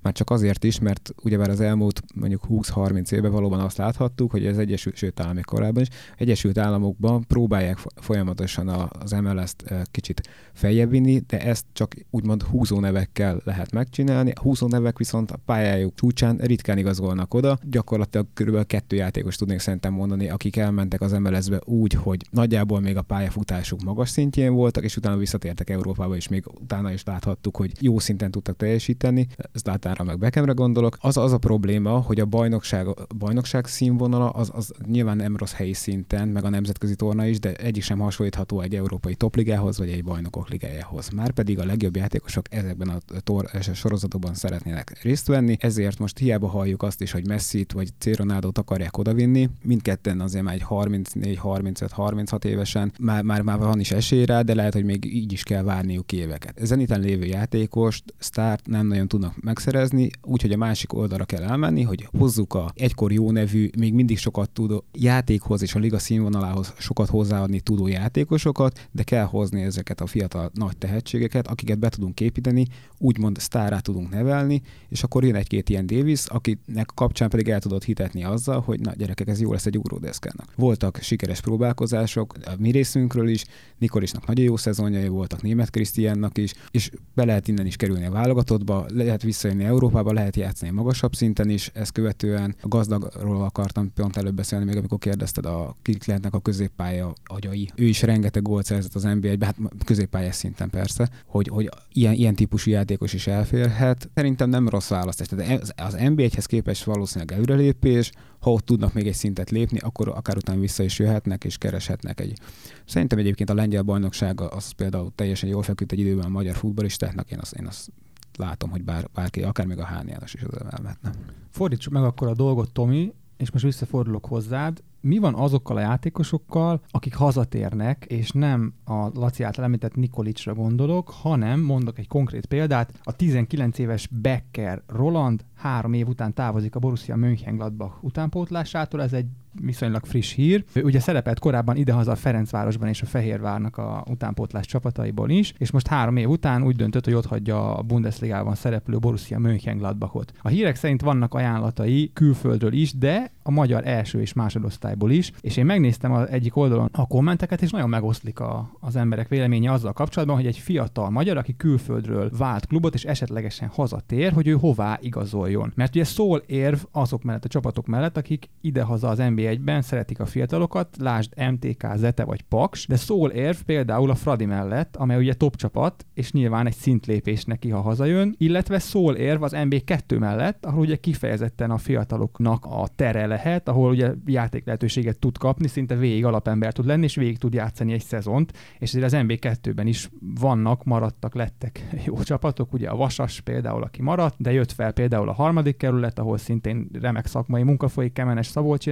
már 0.01 0.13
csak 0.13 0.29
azért 0.29 0.63
is, 0.63 0.79
mert 0.79 1.13
ugyebár 1.23 1.49
az 1.49 1.59
elmúlt 1.59 2.01
mondjuk 2.15 2.43
20-30 2.49 3.11
évben 3.11 3.31
valóban 3.31 3.59
azt 3.59 3.77
láthattuk, 3.77 4.31
hogy 4.31 4.45
az 4.45 4.57
Egyesült, 4.57 4.95
sőt 4.95 5.33
még 5.33 5.45
korábban 5.45 5.81
is, 5.81 5.87
Egyesült 6.17 6.57
Államokban 6.57 7.25
próbálják 7.27 7.77
folyamatosan 7.95 8.67
az 8.99 9.11
MLS-t 9.11 9.63
kicsit 9.91 10.21
feljebb 10.53 10.89
vinni, 10.89 11.19
de 11.27 11.41
ezt 11.41 11.65
csak 11.73 11.95
úgymond 12.09 12.41
húzó 12.41 12.79
nevekkel 12.79 13.41
lehet 13.43 13.71
megcsinálni. 13.71 14.31
A 14.35 14.41
húzó 14.41 14.67
nevek 14.67 14.97
viszont 14.97 15.31
a 15.31 15.39
pályájuk 15.45 15.95
csúcsán 15.95 16.37
ritkán 16.37 16.77
igazolnak 16.77 17.33
oda. 17.33 17.59
Gyakorlatilag 17.63 18.27
körülbelül 18.33 18.67
kettő 18.67 18.95
játékos 18.95 19.35
tudnék 19.35 19.59
szerintem 19.59 19.93
mondani, 19.93 20.29
akik 20.29 20.55
elmentek 20.55 21.01
az 21.01 21.11
MLS-be 21.11 21.61
úgy, 21.65 21.93
hogy 21.93 22.25
nagyjából 22.31 22.79
még 22.79 22.97
a 22.97 23.01
pályafutásuk 23.01 23.83
magas 23.83 24.09
szintjén 24.09 24.53
voltak, 24.53 24.83
és 24.83 24.97
utána 24.97 25.17
visszatértek 25.17 25.69
Európába, 25.69 26.15
és 26.15 26.27
még 26.27 26.43
utána 26.61 26.91
is 26.91 27.03
láthattuk, 27.03 27.55
hogy 27.55 27.71
jó 27.79 27.99
szinten 27.99 28.31
tudtak 28.31 28.57
teljesíteni. 28.57 29.27
Ezt 29.51 29.67
Zlatára 29.91 30.03
meg 30.11 30.19
Beckhamre 30.19 30.51
gondolok. 30.51 30.97
Az 30.99 31.17
az 31.17 31.31
a 31.31 31.37
probléma, 31.37 31.89
hogy 31.99 32.19
a 32.19 32.25
bajnokság, 32.25 32.87
bajnokság 33.17 33.65
színvonala 33.65 34.29
az, 34.29 34.51
az 34.53 34.71
nyilván 34.85 35.15
nem 35.15 35.37
rossz 35.37 35.53
helyi 35.53 35.73
szinten, 35.73 36.27
meg 36.27 36.43
a 36.43 36.49
nemzetközi 36.49 36.95
torna 36.95 37.25
is, 37.25 37.39
de 37.39 37.53
egyik 37.53 37.83
sem 37.83 37.99
hasonlítható 37.99 38.61
egy 38.61 38.75
európai 38.75 39.15
topligához, 39.15 39.77
vagy 39.77 39.89
egy 39.89 40.03
bajnokok 40.03 40.49
ligájához. 40.49 41.09
Márpedig 41.09 41.59
a 41.59 41.65
legjobb 41.65 41.95
játékosok 41.95 42.45
ezekben 42.49 42.89
a, 42.89 42.97
tor- 43.19 43.53
a 43.53 43.73
sorozatokban 43.73 44.33
szeretnének 44.33 45.01
részt 45.01 45.27
venni, 45.27 45.57
ezért 45.59 45.99
most 45.99 46.17
hiába 46.17 46.47
halljuk 46.47 46.83
azt 46.83 47.01
is, 47.01 47.11
hogy 47.11 47.27
Messi-t 47.27 47.71
vagy 47.71 47.89
C. 47.97 48.15
Ronaldo-t 48.15 48.57
akarják 48.57 48.97
odavinni. 48.97 49.49
Mindketten 49.63 50.19
azért 50.19 50.43
már 50.43 50.53
egy 50.53 50.61
34, 50.61 51.37
35, 51.37 51.91
36 51.91 52.45
évesen 52.45 52.91
már, 52.99 53.23
már, 53.23 53.41
már 53.41 53.57
van 53.57 53.79
is 53.79 53.91
esély 53.91 54.25
rá, 54.25 54.41
de 54.41 54.55
lehet, 54.55 54.73
hogy 54.73 54.83
még 54.83 55.05
így 55.05 55.31
is 55.31 55.43
kell 55.43 55.63
várniuk 55.63 56.11
éveket. 56.11 56.59
Zeniten 56.61 56.99
lévő 56.99 57.25
játékost, 57.25 58.03
sztárt 58.17 58.67
nem 58.67 58.87
nagyon 58.87 59.07
tudnak 59.07 59.41
megszerezni, 59.41 59.80
úgyhogy 60.21 60.51
a 60.51 60.57
másik 60.57 60.93
oldalra 60.93 61.25
kell 61.25 61.43
elmenni, 61.43 61.81
hogy 61.81 62.07
hozzuk 62.17 62.53
a 62.53 62.71
egykor 62.75 63.11
jó 63.11 63.31
nevű, 63.31 63.69
még 63.77 63.93
mindig 63.93 64.17
sokat 64.17 64.49
tudó 64.49 64.83
játékhoz 64.93 65.61
és 65.61 65.75
a 65.75 65.79
liga 65.79 65.99
színvonalához 65.99 66.73
sokat 66.77 67.09
hozzáadni 67.09 67.59
tudó 67.59 67.87
játékosokat, 67.87 68.87
de 68.91 69.03
kell 69.03 69.25
hozni 69.25 69.61
ezeket 69.61 70.01
a 70.01 70.05
fiatal 70.05 70.51
nagy 70.53 70.77
tehetségeket, 70.77 71.47
akiket 71.47 71.79
be 71.79 71.89
tudunk 71.89 72.19
építeni, 72.19 72.65
úgymond 72.97 73.37
sztárá 73.39 73.79
tudunk 73.79 74.09
nevelni, 74.09 74.61
és 74.89 75.03
akkor 75.03 75.23
jön 75.23 75.35
egy-két 75.35 75.69
ilyen 75.69 75.85
Davis, 75.85 76.25
akinek 76.25 76.91
kapcsán 76.95 77.29
pedig 77.29 77.49
el 77.49 77.59
tudod 77.59 77.83
hitetni 77.83 78.23
azzal, 78.23 78.59
hogy 78.59 78.79
na 78.79 78.93
gyerekek, 78.93 79.27
ez 79.27 79.41
jó 79.41 79.51
lesz 79.51 79.65
egy 79.65 79.77
ugródeszkának. 79.77 80.53
Voltak 80.55 80.97
sikeres 81.01 81.41
próbálkozások 81.41 82.35
a 82.45 82.51
mi 82.57 82.71
részünkről 82.71 83.27
is, 83.27 83.45
Nikolisnak 83.77 84.25
nagyon 84.27 84.45
jó 84.45 84.57
szezonjai 84.57 85.07
voltak, 85.07 85.41
német 85.41 85.69
Krisztiánnak 85.69 86.37
is, 86.37 86.53
és 86.71 86.91
be 87.13 87.25
lehet 87.25 87.47
innen 87.47 87.65
is 87.65 87.75
kerülni 87.75 88.05
a 88.05 88.11
válogatottba, 88.11 88.85
lehet 88.93 89.21
visszajönni 89.21 89.65
Európába, 89.71 90.13
lehet 90.13 90.35
játszani 90.35 90.71
magasabb 90.71 91.15
szinten 91.15 91.49
is, 91.49 91.71
ezt 91.73 91.91
követően 91.91 92.55
a 92.61 92.67
gazdagról 92.67 93.43
akartam 93.43 93.93
pont 93.93 94.17
előbb 94.17 94.35
beszélni, 94.35 94.65
még 94.65 94.77
amikor 94.77 94.97
kérdezted 94.97 95.45
a 95.45 95.75
kik 95.81 96.05
lehetnek 96.05 96.33
a 96.33 96.39
középpálya 96.39 97.13
agyai. 97.23 97.69
Ő 97.75 97.85
is 97.85 98.01
rengeteg 98.01 98.41
gólt 98.41 98.65
szerzett 98.65 98.95
az 98.95 99.03
NBA-be, 99.03 99.45
hát 99.45 99.55
középpályás 99.85 100.35
szinten 100.35 100.69
persze, 100.69 101.09
hogy, 101.25 101.47
hogy 101.47 101.69
ilyen, 101.93 102.13
ilyen 102.13 102.35
típusú 102.35 102.71
játékos 102.71 103.13
is 103.13 103.27
elférhet. 103.27 104.09
Szerintem 104.15 104.49
nem 104.49 104.69
rossz 104.69 104.89
választás. 104.89 105.27
Tehát 105.27 105.73
az 105.77 105.93
NBA-hez 105.93 106.45
képest 106.45 106.83
valószínűleg 106.83 107.37
előrelépés, 107.37 108.11
ha 108.39 108.51
ott 108.51 108.65
tudnak 108.65 108.93
még 108.93 109.07
egy 109.07 109.13
szintet 109.13 109.49
lépni, 109.49 109.77
akkor 109.79 110.07
akár 110.07 110.37
utána 110.37 110.59
vissza 110.59 110.83
is 110.83 110.99
jöhetnek 110.99 111.43
és 111.43 111.57
kereshetnek 111.57 112.19
egy. 112.19 112.39
Szerintem 112.85 113.19
egyébként 113.19 113.49
a 113.49 113.53
lengyel 113.53 113.81
bajnokság 113.81 114.41
az 114.41 114.71
például 114.71 115.11
teljesen 115.15 115.49
jól 115.49 115.63
feküdt 115.63 115.91
egy 115.91 115.99
időben 115.99 116.25
a 116.25 116.29
magyar 116.29 116.55
futballistáknak, 116.55 117.31
én 117.31 117.39
azt, 117.39 117.53
én 117.53 117.65
azt 117.65 117.89
látom, 118.37 118.69
hogy 118.69 118.83
bár, 118.83 119.07
bárki, 119.13 119.43
akár 119.43 119.65
még 119.65 119.79
a 119.79 119.85
Hán 119.85 120.07
János 120.07 120.33
is 120.33 120.43
az 120.43 120.65
elmehetne. 120.71 121.11
Fordítsuk 121.49 121.93
meg 121.93 122.03
akkor 122.03 122.27
a 122.27 122.33
dolgot, 122.33 122.73
Tomi, 122.73 123.13
és 123.37 123.51
most 123.51 123.65
visszafordulok 123.65 124.25
hozzád. 124.25 124.83
Mi 125.01 125.17
van 125.17 125.35
azokkal 125.35 125.77
a 125.77 125.79
játékosokkal, 125.79 126.81
akik 126.91 127.15
hazatérnek, 127.15 128.05
és 128.05 128.31
nem 128.31 128.73
a 128.83 129.09
Laci 129.13 129.43
által 129.43 129.63
említett 129.63 129.95
Nikolicsra 129.95 130.53
gondolok, 130.53 131.09
hanem 131.09 131.59
mondok 131.59 131.97
egy 131.97 132.07
konkrét 132.07 132.45
példát, 132.45 132.99
a 133.03 133.15
19 133.15 133.77
éves 133.77 134.07
Becker 134.07 134.81
Roland 134.87 135.45
három 135.55 135.93
év 135.93 136.07
után 136.07 136.33
távozik 136.33 136.75
a 136.75 136.79
Borussia 136.79 137.15
Mönchengladbach 137.15 138.03
utánpótlásától, 138.03 139.01
ez 139.01 139.13
egy 139.13 139.27
viszonylag 139.59 140.05
friss 140.05 140.33
hír. 140.33 140.63
Ő 140.73 140.83
ugye 140.83 140.99
szerepelt 140.99 141.39
korábban 141.39 141.75
idehaza 141.75 142.11
a 142.11 142.15
Ferencvárosban 142.15 142.87
és 142.87 143.01
a 143.01 143.05
Fehérvárnak 143.05 143.77
a 143.77 144.03
utánpótlás 144.09 144.65
csapataiból 144.65 145.29
is, 145.29 145.53
és 145.57 145.71
most 145.71 145.87
három 145.87 146.17
év 146.17 146.29
után 146.29 146.63
úgy 146.63 146.75
döntött, 146.75 147.05
hogy 147.05 147.13
ott 147.13 147.25
hagyja 147.25 147.75
a 147.75 147.81
Bundesligában 147.81 148.55
szereplő 148.55 148.97
Borussia 148.97 149.39
Mönchengladbachot. 149.39 150.33
A 150.41 150.47
hírek 150.47 150.75
szerint 150.75 151.01
vannak 151.01 151.33
ajánlatai 151.33 152.11
külföldről 152.13 152.73
is, 152.73 152.93
de 152.97 153.31
a 153.43 153.51
magyar 153.51 153.87
első 153.87 154.21
és 154.21 154.33
másodosztályból 154.33 155.11
is, 155.11 155.31
és 155.41 155.57
én 155.57 155.65
megnéztem 155.65 156.11
az 156.11 156.29
egyik 156.29 156.55
oldalon 156.55 156.89
a 156.91 157.07
kommenteket, 157.07 157.61
és 157.61 157.69
nagyon 157.69 157.89
megoszlik 157.89 158.39
a, 158.39 158.71
az 158.79 158.95
emberek 158.95 159.27
véleménye 159.27 159.71
azzal 159.71 159.93
kapcsolatban, 159.93 160.37
hogy 160.37 160.47
egy 160.47 160.57
fiatal 160.57 161.09
magyar, 161.09 161.37
aki 161.37 161.55
külföldről 161.55 162.31
vált 162.37 162.65
klubot, 162.65 162.93
és 162.93 163.03
esetlegesen 163.03 163.67
hazatér, 163.67 164.31
hogy 164.31 164.47
ő 164.47 164.53
hová 164.53 164.97
igazoljon. 165.01 165.71
Mert 165.75 165.95
ugye 165.95 166.03
szól 166.03 166.43
érv 166.45 166.79
azok 166.91 167.23
mellett, 167.23 167.45
a 167.45 167.47
csapatok 167.47 167.87
mellett, 167.87 168.17
akik 168.17 168.49
idehaza 168.61 169.07
az 169.07 169.19
NB1-ben 169.41 169.81
szeretik 169.81 170.19
a 170.19 170.25
fiatalokat, 170.25 170.95
lásd 170.99 171.33
MTK, 171.51 171.87
Zete 171.95 172.23
vagy 172.23 172.41
Paks, 172.41 172.87
de 172.87 172.95
szól 172.95 173.29
érv 173.29 173.57
például 173.65 174.09
a 174.09 174.15
Fradi 174.15 174.45
mellett, 174.45 174.95
amely 174.95 175.17
ugye 175.17 175.33
top 175.33 175.55
csapat, 175.55 176.05
és 176.13 176.31
nyilván 176.31 176.67
egy 176.67 176.75
szintlépés 176.75 177.43
neki, 177.43 177.69
ha 177.69 177.81
hazajön, 177.81 178.35
illetve 178.37 178.79
szól 178.79 179.15
érv 179.15 179.43
az 179.43 179.53
MB2 179.55 180.19
mellett, 180.19 180.65
ahol 180.65 180.79
ugye 180.79 180.95
kifejezetten 180.95 181.71
a 181.71 181.77
fiataloknak 181.77 182.65
a 182.65 182.87
tere 182.95 183.25
lehet, 183.25 183.67
ahol 183.67 183.89
ugye 183.89 184.11
játék 184.25 184.65
lehetőséget 184.65 185.19
tud 185.19 185.37
kapni, 185.37 185.67
szinte 185.67 185.95
végig 185.95 186.25
alapember 186.25 186.73
tud 186.73 186.85
lenni, 186.85 187.03
és 187.03 187.15
végig 187.15 187.37
tud 187.37 187.53
játszani 187.53 187.93
egy 187.93 188.03
szezont, 188.03 188.51
és 188.79 188.93
azért 188.93 189.13
az 189.13 189.19
MB2-ben 189.27 189.87
is 189.87 190.09
vannak, 190.39 190.83
maradtak, 190.83 191.35
lettek 191.35 191.87
jó 192.05 192.23
csapatok, 192.23 192.73
ugye 192.73 192.89
a 192.89 192.95
Vasas 192.95 193.41
például, 193.41 193.83
aki 193.83 194.01
maradt, 194.01 194.35
de 194.37 194.51
jött 194.51 194.71
fel 194.71 194.91
például 194.91 195.29
a 195.29 195.33
harmadik 195.33 195.77
kerület, 195.77 196.19
ahol 196.19 196.37
szintén 196.37 196.89
remek 197.01 197.25
szakmai 197.25 197.63
munka 197.63 197.87
folyik 197.87 198.13
Kemenes 198.13 198.47
Szabolcs 198.47 198.87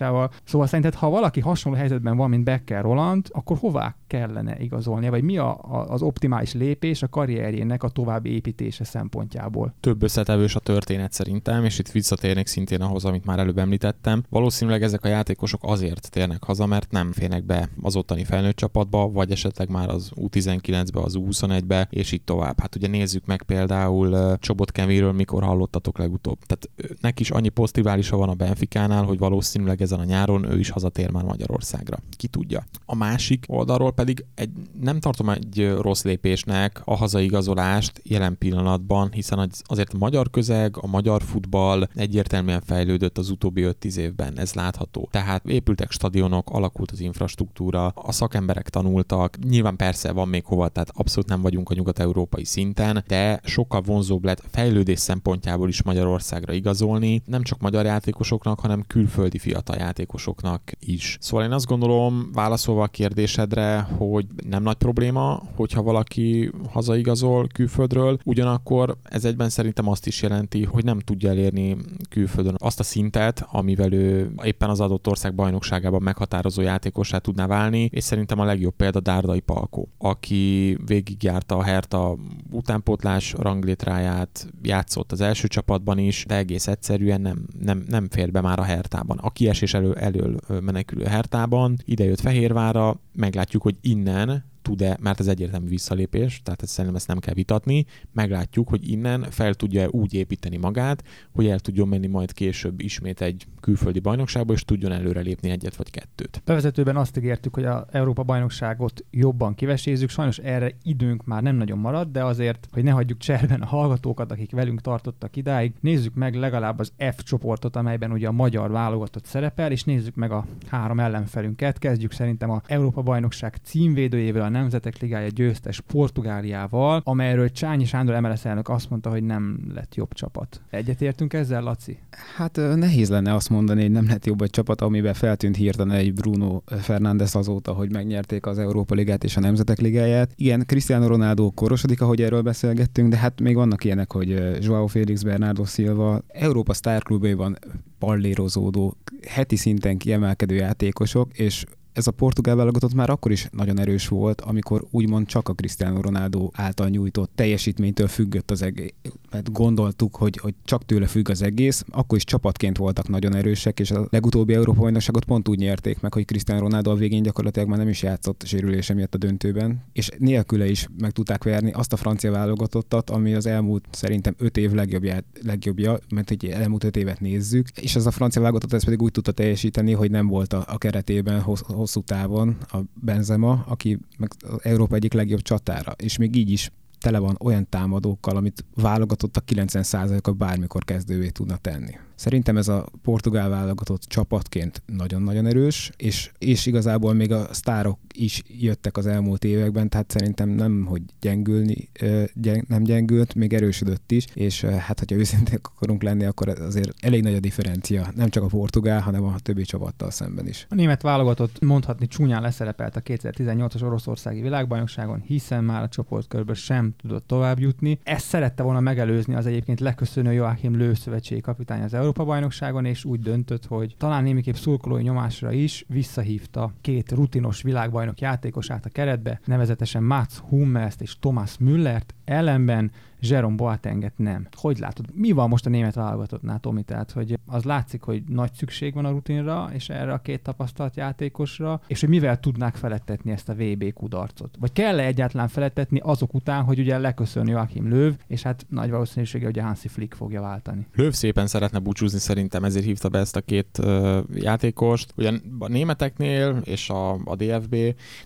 irányításával. 0.00 0.30
Szóval 0.44 0.66
szerinted, 0.66 0.94
ha 0.94 1.10
valaki 1.10 1.40
hasonló 1.40 1.78
helyzetben 1.78 2.16
van, 2.16 2.28
mint 2.28 2.44
Becker 2.44 2.82
Roland, 2.82 3.26
akkor 3.30 3.56
hová 3.56 3.96
kellene 4.06 4.56
igazolnia, 4.58 5.10
vagy 5.10 5.22
mi 5.22 5.38
a, 5.38 5.50
a, 5.50 5.86
az 5.88 6.02
optimális 6.02 6.52
lépés 6.52 7.02
a 7.02 7.08
karrierjének 7.08 7.82
a 7.82 7.88
további 7.88 8.30
építése 8.30 8.84
szempontjából? 8.84 9.74
Több 9.80 10.02
összetevős 10.02 10.54
a 10.54 10.60
történet 10.60 11.12
szerintem, 11.12 11.64
és 11.64 11.78
itt 11.78 11.90
visszatérnék 11.90 12.46
szintén 12.46 12.80
ahhoz, 12.80 13.04
amit 13.04 13.24
már 13.24 13.38
előbb 13.38 13.58
említettem. 13.58 14.22
Valószínűleg 14.28 14.82
ezek 14.82 15.04
a 15.04 15.08
játékosok 15.08 15.60
azért 15.64 16.10
térnek 16.10 16.44
haza, 16.44 16.66
mert 16.66 16.90
nem 16.90 17.12
férnek 17.12 17.44
be 17.44 17.68
az 17.82 17.96
ottani 17.96 18.24
felnőtt 18.24 18.56
csapatba, 18.56 19.10
vagy 19.10 19.30
esetleg 19.30 19.70
már 19.70 19.88
az 19.88 20.10
U19-be, 20.14 21.00
az 21.00 21.18
U21-be, 21.18 21.86
és 21.90 22.12
így 22.12 22.22
tovább. 22.22 22.60
Hát 22.60 22.76
ugye 22.76 22.88
nézzük 22.88 23.26
meg 23.26 23.42
például 23.42 24.36
Csobot 24.38 24.72
Kemiről, 24.72 25.12
mikor 25.12 25.42
hallottatok 25.42 25.98
legutóbb. 25.98 26.38
Tehát 26.46 26.98
neki 27.00 27.22
is 27.22 27.30
annyi 27.30 27.48
posztriválisa 27.48 28.16
van 28.16 28.28
a 28.28 28.34
Benficánál, 28.34 29.04
hogy 29.04 29.18
valószínűleg 29.18 29.80
ezen 29.84 30.00
a 30.00 30.04
nyáron 30.04 30.50
ő 30.50 30.58
is 30.58 30.70
hazatér 30.70 31.10
már 31.10 31.24
Magyarországra. 31.24 31.98
Ki 32.16 32.26
tudja. 32.26 32.64
A 32.86 32.94
másik 32.94 33.44
oldalról 33.48 33.92
pedig 33.92 34.24
egy, 34.34 34.50
nem 34.80 35.00
tartom 35.00 35.28
egy 35.28 35.74
rossz 35.80 36.02
lépésnek 36.02 36.82
a 36.84 36.96
hazaigazolást 36.96 38.00
jelen 38.04 38.38
pillanatban, 38.38 39.12
hiszen 39.12 39.38
az, 39.38 39.62
azért 39.64 39.92
a 39.94 39.98
magyar 39.98 40.30
közeg, 40.30 40.76
a 40.80 40.86
magyar 40.86 41.22
futball 41.22 41.88
egyértelműen 41.94 42.60
fejlődött 42.60 43.18
az 43.18 43.30
utóbbi 43.30 43.66
5-10 43.80 43.96
évben, 43.96 44.38
ez 44.38 44.54
látható. 44.54 45.08
Tehát 45.10 45.44
épültek 45.46 45.90
stadionok, 45.90 46.50
alakult 46.50 46.90
az 46.90 47.00
infrastruktúra, 47.00 47.86
a 47.86 48.12
szakemberek 48.12 48.68
tanultak, 48.68 49.38
nyilván 49.48 49.76
persze 49.76 50.12
van 50.12 50.28
még 50.28 50.44
hova, 50.44 50.68
tehát 50.68 50.90
abszolút 50.94 51.28
nem 51.28 51.42
vagyunk 51.42 51.70
a 51.70 51.74
nyugat-európai 51.74 52.44
szinten, 52.44 53.04
de 53.06 53.40
sokkal 53.44 53.80
vonzóbb 53.80 54.24
lett 54.24 54.42
fejlődés 54.50 54.98
szempontjából 54.98 55.68
is 55.68 55.82
Magyarországra 55.82 56.52
igazolni, 56.52 57.22
nem 57.26 57.42
csak 57.42 57.60
magyar 57.60 57.84
játékosoknak, 57.84 58.60
hanem 58.60 58.84
külföldi 58.86 59.38
fiatal 59.38 59.73
játékosoknak 59.76 60.62
is. 60.78 61.18
Szóval 61.20 61.46
én 61.46 61.52
azt 61.52 61.66
gondolom, 61.66 62.30
válaszolva 62.32 62.82
a 62.82 62.86
kérdésedre, 62.86 63.80
hogy 63.80 64.26
nem 64.48 64.62
nagy 64.62 64.76
probléma, 64.76 65.42
hogyha 65.54 65.82
valaki 65.82 66.50
hazaigazol 66.70 67.46
külföldről, 67.52 68.18
ugyanakkor 68.24 68.96
ez 69.02 69.24
egyben 69.24 69.48
szerintem 69.48 69.88
azt 69.88 70.06
is 70.06 70.22
jelenti, 70.22 70.64
hogy 70.64 70.84
nem 70.84 70.98
tudja 70.98 71.30
elérni 71.30 71.76
külföldön 72.10 72.54
azt 72.58 72.80
a 72.80 72.82
szintet, 72.82 73.46
amivel 73.50 73.92
ő 73.92 74.32
éppen 74.42 74.70
az 74.70 74.80
adott 74.80 75.08
ország 75.08 75.34
bajnokságában 75.34 76.02
meghatározó 76.02 76.62
játékosá 76.62 77.18
tudná 77.18 77.46
válni, 77.46 77.88
és 77.92 78.04
szerintem 78.04 78.38
a 78.38 78.44
legjobb 78.44 78.76
példa 78.76 79.00
Dárdai 79.00 79.40
Palkó, 79.40 79.88
aki 79.98 80.78
végigjárta 80.86 81.56
a 81.56 81.62
Herta 81.62 82.16
utánpótlás 82.50 83.32
ranglétráját, 83.32 84.46
játszott 84.62 85.12
az 85.12 85.20
első 85.20 85.48
csapatban 85.48 85.98
is, 85.98 86.24
de 86.28 86.36
egész 86.36 86.66
egyszerűen 86.66 87.20
nem, 87.20 87.46
nem, 87.60 87.84
nem 87.88 88.08
fér 88.10 88.30
be 88.30 88.40
már 88.40 88.58
a 88.58 88.62
Hertában. 88.62 89.18
A 89.18 89.30
kiesés 89.30 89.63
elő, 89.72 89.92
elől 89.92 90.36
menekülő 90.60 91.04
Hertában, 91.04 91.76
ide 91.84 92.04
jött 92.04 92.20
Fehérvára, 92.20 93.00
meglátjuk, 93.12 93.62
hogy 93.62 93.76
innen 93.80 94.44
tud-e, 94.64 94.96
mert 95.00 95.20
ez 95.20 95.26
egyértelmű 95.26 95.68
visszalépés, 95.68 96.40
tehát 96.42 96.62
ezt 96.62 96.70
szerintem 96.72 96.94
ezt 96.96 97.08
nem 97.08 97.18
kell 97.18 97.34
vitatni, 97.34 97.84
meglátjuk, 98.12 98.68
hogy 98.68 98.88
innen 98.90 99.26
fel 99.30 99.54
tudja 99.54 99.88
úgy 99.88 100.14
építeni 100.14 100.56
magát, 100.56 101.04
hogy 101.32 101.46
el 101.46 101.58
tudjon 101.58 101.88
menni 101.88 102.06
majd 102.06 102.32
később 102.32 102.80
ismét 102.80 103.20
egy 103.20 103.46
külföldi 103.60 103.98
bajnokságba, 103.98 104.52
és 104.52 104.64
tudjon 104.64 104.92
előrelépni 104.92 105.50
egyet 105.50 105.76
vagy 105.76 105.90
kettőt. 105.90 106.42
Bevezetőben 106.44 106.96
azt 106.96 107.16
ígértük, 107.16 107.54
hogy 107.54 107.64
a 107.64 107.86
Európa 107.90 108.22
bajnokságot 108.22 109.04
jobban 109.10 109.54
kivesézzük, 109.54 110.08
sajnos 110.08 110.38
erre 110.38 110.76
időnk 110.82 111.24
már 111.24 111.42
nem 111.42 111.56
nagyon 111.56 111.78
marad, 111.78 112.08
de 112.08 112.24
azért, 112.24 112.68
hogy 112.72 112.82
ne 112.82 112.90
hagyjuk 112.90 113.18
cserben 113.18 113.60
a 113.60 113.66
hallgatókat, 113.66 114.30
akik 114.30 114.50
velünk 114.50 114.80
tartottak 114.80 115.36
idáig, 115.36 115.72
nézzük 115.80 116.14
meg 116.14 116.34
legalább 116.34 116.78
az 116.78 116.92
F 117.16 117.22
csoportot, 117.22 117.76
amelyben 117.76 118.12
ugye 118.12 118.28
a 118.28 118.32
magyar 118.32 118.70
válogatott 118.70 119.24
szerepel, 119.24 119.70
és 119.70 119.84
nézzük 119.84 120.14
meg 120.14 120.30
a 120.30 120.46
három 120.66 121.00
ellenfelünket. 121.00 121.78
Kezdjük 121.78 122.12
szerintem 122.12 122.50
a 122.50 122.62
Európa 122.66 123.02
bajnokság 123.02 123.58
címvédőjével, 123.62 124.42
a 124.42 124.48
Nemzetek 124.54 124.98
Ligája 124.98 125.28
győztes 125.28 125.80
Portugáliával, 125.80 127.00
amelyről 127.04 127.50
Csányi 127.50 127.84
Sándor 127.84 128.20
MLS 128.20 128.44
elnök 128.44 128.68
azt 128.68 128.90
mondta, 128.90 129.10
hogy 129.10 129.22
nem 129.22 129.58
lett 129.74 129.94
jobb 129.94 130.12
csapat. 130.12 130.60
Egyetértünk 130.70 131.32
ezzel, 131.32 131.62
Laci? 131.62 131.98
Hát 132.36 132.56
nehéz 132.74 133.10
lenne 133.10 133.34
azt 133.34 133.50
mondani, 133.50 133.82
hogy 133.82 133.90
nem 133.90 134.06
lett 134.06 134.26
jobb 134.26 134.42
egy 134.42 134.50
csapat, 134.50 134.80
amiben 134.80 135.14
feltűnt 135.14 135.56
hirtelen 135.56 135.96
egy 135.96 136.12
Bruno 136.14 136.62
Fernández 136.66 137.34
azóta, 137.34 137.72
hogy 137.72 137.92
megnyerték 137.92 138.46
az 138.46 138.58
Európa 138.58 138.94
Ligát 138.94 139.24
és 139.24 139.36
a 139.36 139.40
Nemzetek 139.40 139.78
Ligáját. 139.78 140.30
Igen, 140.36 140.62
Cristiano 140.66 141.06
Ronaldo 141.06 141.50
korosodik, 141.50 142.00
ahogy 142.00 142.22
erről 142.22 142.42
beszélgettünk, 142.42 143.10
de 143.10 143.16
hát 143.16 143.40
még 143.40 143.54
vannak 143.54 143.84
ilyenek, 143.84 144.12
hogy 144.12 144.58
Joao 144.60 144.86
Félix, 144.86 145.22
Bernardo 145.22 145.64
Silva, 145.64 146.20
Európa 146.28 146.72
sztárklubjaiban 146.72 147.58
pallérozódó, 147.98 148.96
heti 149.28 149.56
szinten 149.56 149.98
kiemelkedő 149.98 150.54
játékosok, 150.54 151.38
és 151.38 151.64
ez 151.94 152.06
a 152.06 152.10
portugál 152.10 152.56
válogatott 152.56 152.94
már 152.94 153.10
akkor 153.10 153.32
is 153.32 153.48
nagyon 153.52 153.78
erős 153.78 154.08
volt, 154.08 154.40
amikor 154.40 154.84
úgymond 154.90 155.26
csak 155.26 155.48
a 155.48 155.52
Cristiano 155.52 156.00
Ronaldo 156.00 156.50
által 156.52 156.88
nyújtott 156.88 157.30
teljesítménytől 157.34 158.08
függött 158.08 158.50
az 158.50 158.62
egész. 158.62 158.92
Mert 159.30 159.52
gondoltuk, 159.52 160.16
hogy, 160.16 160.36
hogy 160.36 160.54
csak 160.64 160.84
tőle 160.84 161.06
függ 161.06 161.30
az 161.30 161.42
egész, 161.42 161.84
akkor 161.90 162.16
is 162.16 162.24
csapatként 162.24 162.76
voltak 162.76 163.08
nagyon 163.08 163.34
erősek, 163.34 163.80
és 163.80 163.90
a 163.90 164.06
legutóbbi 164.10 164.54
Európa 164.54 164.80
bajnokságot 164.80 165.24
pont 165.24 165.48
úgy 165.48 165.58
nyerték 165.58 166.00
meg, 166.00 166.12
hogy 166.14 166.24
Cristiano 166.24 166.60
Ronaldo 166.60 166.90
a 166.90 166.94
végén 166.94 167.22
gyakorlatilag 167.22 167.68
már 167.68 167.78
nem 167.78 167.88
is 167.88 168.02
játszott 168.02 168.42
sérülése 168.46 168.94
miatt 168.94 169.14
a 169.14 169.18
döntőben, 169.18 169.84
és 169.92 170.08
nélküle 170.18 170.66
is 170.66 170.88
meg 170.98 171.10
tudták 171.10 171.44
verni 171.44 171.72
azt 171.72 171.92
a 171.92 171.96
francia 171.96 172.30
válogatottat, 172.30 173.10
ami 173.10 173.34
az 173.34 173.46
elmúlt 173.46 173.84
szerintem 173.90 174.34
öt 174.38 174.56
év 174.56 174.72
legjobbja, 174.72 175.18
legjobbja 175.42 175.98
mert 176.14 176.28
hogy 176.28 176.44
elmúlt 176.44 176.84
öt 176.84 176.96
évet 176.96 177.20
nézzük, 177.20 177.68
és 177.68 177.96
ez 177.96 178.06
a 178.06 178.10
francia 178.10 178.40
válogatott 178.40 178.72
ez 178.72 178.84
pedig 178.84 179.02
úgy 179.02 179.12
tudta 179.12 179.32
teljesíteni, 179.32 179.92
hogy 179.92 180.10
nem 180.10 180.26
volt 180.26 180.52
a, 180.52 180.64
a 180.68 180.78
keretében 180.78 181.40
hosszú 181.84 182.02
távon 182.02 182.56
a 182.60 182.78
Benzema, 183.00 183.64
aki 183.68 183.98
meg 184.18 184.30
az 184.48 184.58
Európa 184.62 184.94
egyik 184.94 185.12
legjobb 185.12 185.42
csatára, 185.42 185.92
és 185.96 186.16
még 186.16 186.36
így 186.36 186.50
is 186.50 186.70
tele 187.00 187.18
van 187.18 187.36
olyan 187.44 187.68
támadókkal, 187.68 188.36
amit 188.36 188.64
válogatott 188.74 189.36
a 189.36 189.40
90%-a 189.40 190.30
bármikor 190.30 190.84
kezdővé 190.84 191.28
tudna 191.28 191.56
tenni. 191.56 191.92
Szerintem 192.14 192.56
ez 192.56 192.68
a 192.68 192.86
portugál 193.02 193.48
válogatott 193.48 194.02
csapatként 194.02 194.82
nagyon-nagyon 194.86 195.46
erős, 195.46 195.90
és, 195.96 196.30
és 196.38 196.66
igazából 196.66 197.12
még 197.12 197.32
a 197.32 197.46
sztárok 197.50 197.98
is 198.14 198.42
jöttek 198.60 198.96
az 198.96 199.06
elmúlt 199.06 199.44
években, 199.44 199.88
tehát 199.88 200.10
szerintem 200.10 200.48
nem, 200.48 200.84
hogy 200.84 201.02
gyengülni, 201.20 201.88
gyeng, 202.34 202.64
nem 202.68 202.82
gyengült, 202.82 203.34
még 203.34 203.52
erősödött 203.52 204.12
is, 204.12 204.24
és 204.34 204.64
hát, 204.64 204.98
hogyha 204.98 205.16
őszintén 205.16 205.58
akarunk 205.62 206.02
lenni, 206.02 206.24
akkor 206.24 206.48
azért 206.48 206.94
elég 207.00 207.22
nagy 207.22 207.34
a 207.34 207.40
differencia, 207.40 208.06
nem 208.14 208.28
csak 208.28 208.42
a 208.42 208.46
portugál, 208.46 209.00
hanem 209.00 209.24
a 209.24 209.38
többi 209.38 209.62
csapattal 209.62 210.10
szemben 210.10 210.46
is. 210.48 210.66
A 210.70 210.74
német 210.74 211.02
válogatott 211.02 211.60
mondhatni 211.60 212.06
csúnyán 212.06 212.42
leszerepelt 212.42 212.96
a 212.96 213.00
2018-as 213.00 213.82
oroszországi 213.82 214.40
világbajnokságon, 214.40 215.22
hiszen 215.26 215.64
már 215.64 215.82
a 215.82 215.88
csoportkörből 215.88 216.54
sem 216.54 216.94
tudott 217.00 217.26
tovább 217.26 217.60
jutni. 217.60 217.98
Ezt 218.02 218.26
szerette 218.26 218.62
volna 218.62 218.80
megelőzni 218.80 219.34
az 219.34 219.46
egyébként 219.46 219.80
leköszönő 219.80 220.32
Joachim 220.32 220.76
Lő 220.76 220.94
szövetségi 220.94 221.40
kapitány 221.40 221.82
az 221.82 221.94
Európa-bajnokságon, 222.04 222.84
és 222.84 223.04
úgy 223.04 223.20
döntött, 223.20 223.66
hogy 223.66 223.94
talán 223.98 224.22
némiképp 224.22 224.54
szurkolói 224.54 225.02
nyomásra 225.02 225.52
is 225.52 225.84
visszahívta 225.88 226.72
két 226.80 227.12
rutinos 227.12 227.62
világbajnok 227.62 228.20
játékosát 228.20 228.84
a 228.84 228.88
keretbe, 228.88 229.40
nevezetesen 229.44 230.02
Mats 230.02 230.36
Hummels 230.36 230.94
és 230.98 231.18
Thomas 231.18 231.58
Müllert, 231.58 232.14
ellenben 232.24 232.90
Jerome 233.28 233.56
Boatenget 233.56 234.12
nem. 234.16 234.48
Hogy 234.56 234.78
látod? 234.78 235.04
Mi 235.12 235.30
van 235.30 235.48
most 235.48 235.66
a 235.66 235.70
német 235.70 235.94
válogatottnál, 235.94 236.58
Tomi? 236.60 236.82
Tehát, 236.82 237.10
hogy 237.10 237.38
az 237.46 237.64
látszik, 237.64 238.02
hogy 238.02 238.22
nagy 238.28 238.52
szükség 238.52 238.94
van 238.94 239.04
a 239.04 239.10
rutinra, 239.10 239.70
és 239.72 239.88
erre 239.88 240.12
a 240.12 240.18
két 240.18 240.42
tapasztalt 240.42 240.96
játékosra, 240.96 241.80
és 241.86 242.00
hogy 242.00 242.08
mivel 242.08 242.40
tudnák 242.40 242.74
felettetni 242.76 243.30
ezt 243.30 243.48
a 243.48 243.54
VB 243.54 243.92
kudarcot? 243.92 244.56
Vagy 244.60 244.72
kell-e 244.72 245.04
egyáltalán 245.04 245.48
felettetni 245.48 246.00
azok 246.02 246.34
után, 246.34 246.62
hogy 246.62 246.78
ugye 246.78 246.98
leköszön 246.98 247.48
Joachim 247.48 247.88
Löw, 247.88 248.12
és 248.26 248.42
hát 248.42 248.66
nagy 248.68 248.90
valószínűsége, 248.90 249.44
hogy 249.44 249.58
a 249.58 249.62
Hansi 249.62 249.88
Flick 249.88 250.14
fogja 250.14 250.40
váltani. 250.40 250.86
Löw 250.94 251.10
szépen 251.10 251.46
szeretne 251.46 251.78
búcsúzni 251.78 252.18
szerintem, 252.18 252.64
ezért 252.64 252.84
hívta 252.84 253.08
be 253.08 253.18
ezt 253.18 253.36
a 253.36 253.40
két 253.40 253.78
uh, 253.78 254.18
játékost. 254.34 255.12
Ugye 255.16 255.32
a 255.58 255.68
németeknél 255.68 256.60
és 256.64 256.90
a, 256.90 257.12
a 257.12 257.36
DFB, 257.36 257.76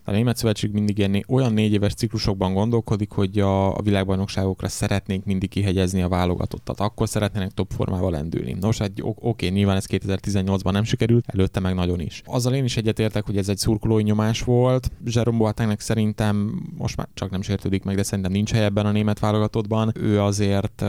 a 0.04 0.10
Német 0.10 0.36
Szövetség 0.36 0.72
mindig 0.72 0.98
ilyen, 0.98 1.24
olyan 1.28 1.52
négy 1.52 1.72
éves 1.72 1.94
ciklusokban 1.94 2.54
gondolkodik, 2.54 3.10
hogy 3.10 3.38
a, 3.38 3.76
a 3.76 3.82
világbajnokságokra 3.88 4.68
szeretnénk 4.68 5.24
mindig 5.24 5.48
kihegyezni 5.48 6.02
a 6.02 6.08
válogatottat. 6.08 6.80
Akkor 6.80 7.08
szeretnének 7.08 7.50
top 7.50 7.72
formával 7.72 8.10
lendülni. 8.10 8.56
Nos, 8.60 8.78
hát 8.78 8.92
oké, 9.02 9.48
nyilván 9.48 9.76
ez 9.76 9.86
2018-ban 9.88 10.72
nem 10.72 10.84
sikerült, 10.84 11.24
előtte 11.26 11.60
meg 11.60 11.74
nagyon 11.74 12.00
is. 12.00 12.22
Azzal 12.24 12.54
én 12.54 12.64
is 12.64 12.76
egyetértek, 12.76 13.26
hogy 13.26 13.36
ez 13.36 13.48
egy 13.48 13.58
szurkolói 13.58 14.02
nyomás 14.02 14.42
volt. 14.42 14.90
Jerome 15.04 15.38
Boatengnek 15.38 15.80
szerintem 15.80 16.62
most 16.76 16.96
már 16.96 17.08
csak 17.14 17.30
nem 17.30 17.42
sértődik 17.42 17.84
meg, 17.84 17.96
de 17.96 18.02
szerintem 18.02 18.32
nincs 18.32 18.52
hely 18.52 18.64
ebben 18.64 18.86
a 18.86 18.90
német 18.90 19.18
válogatottban. 19.18 19.92
Ő 19.94 20.20
azért 20.20 20.82
uh, 20.82 20.88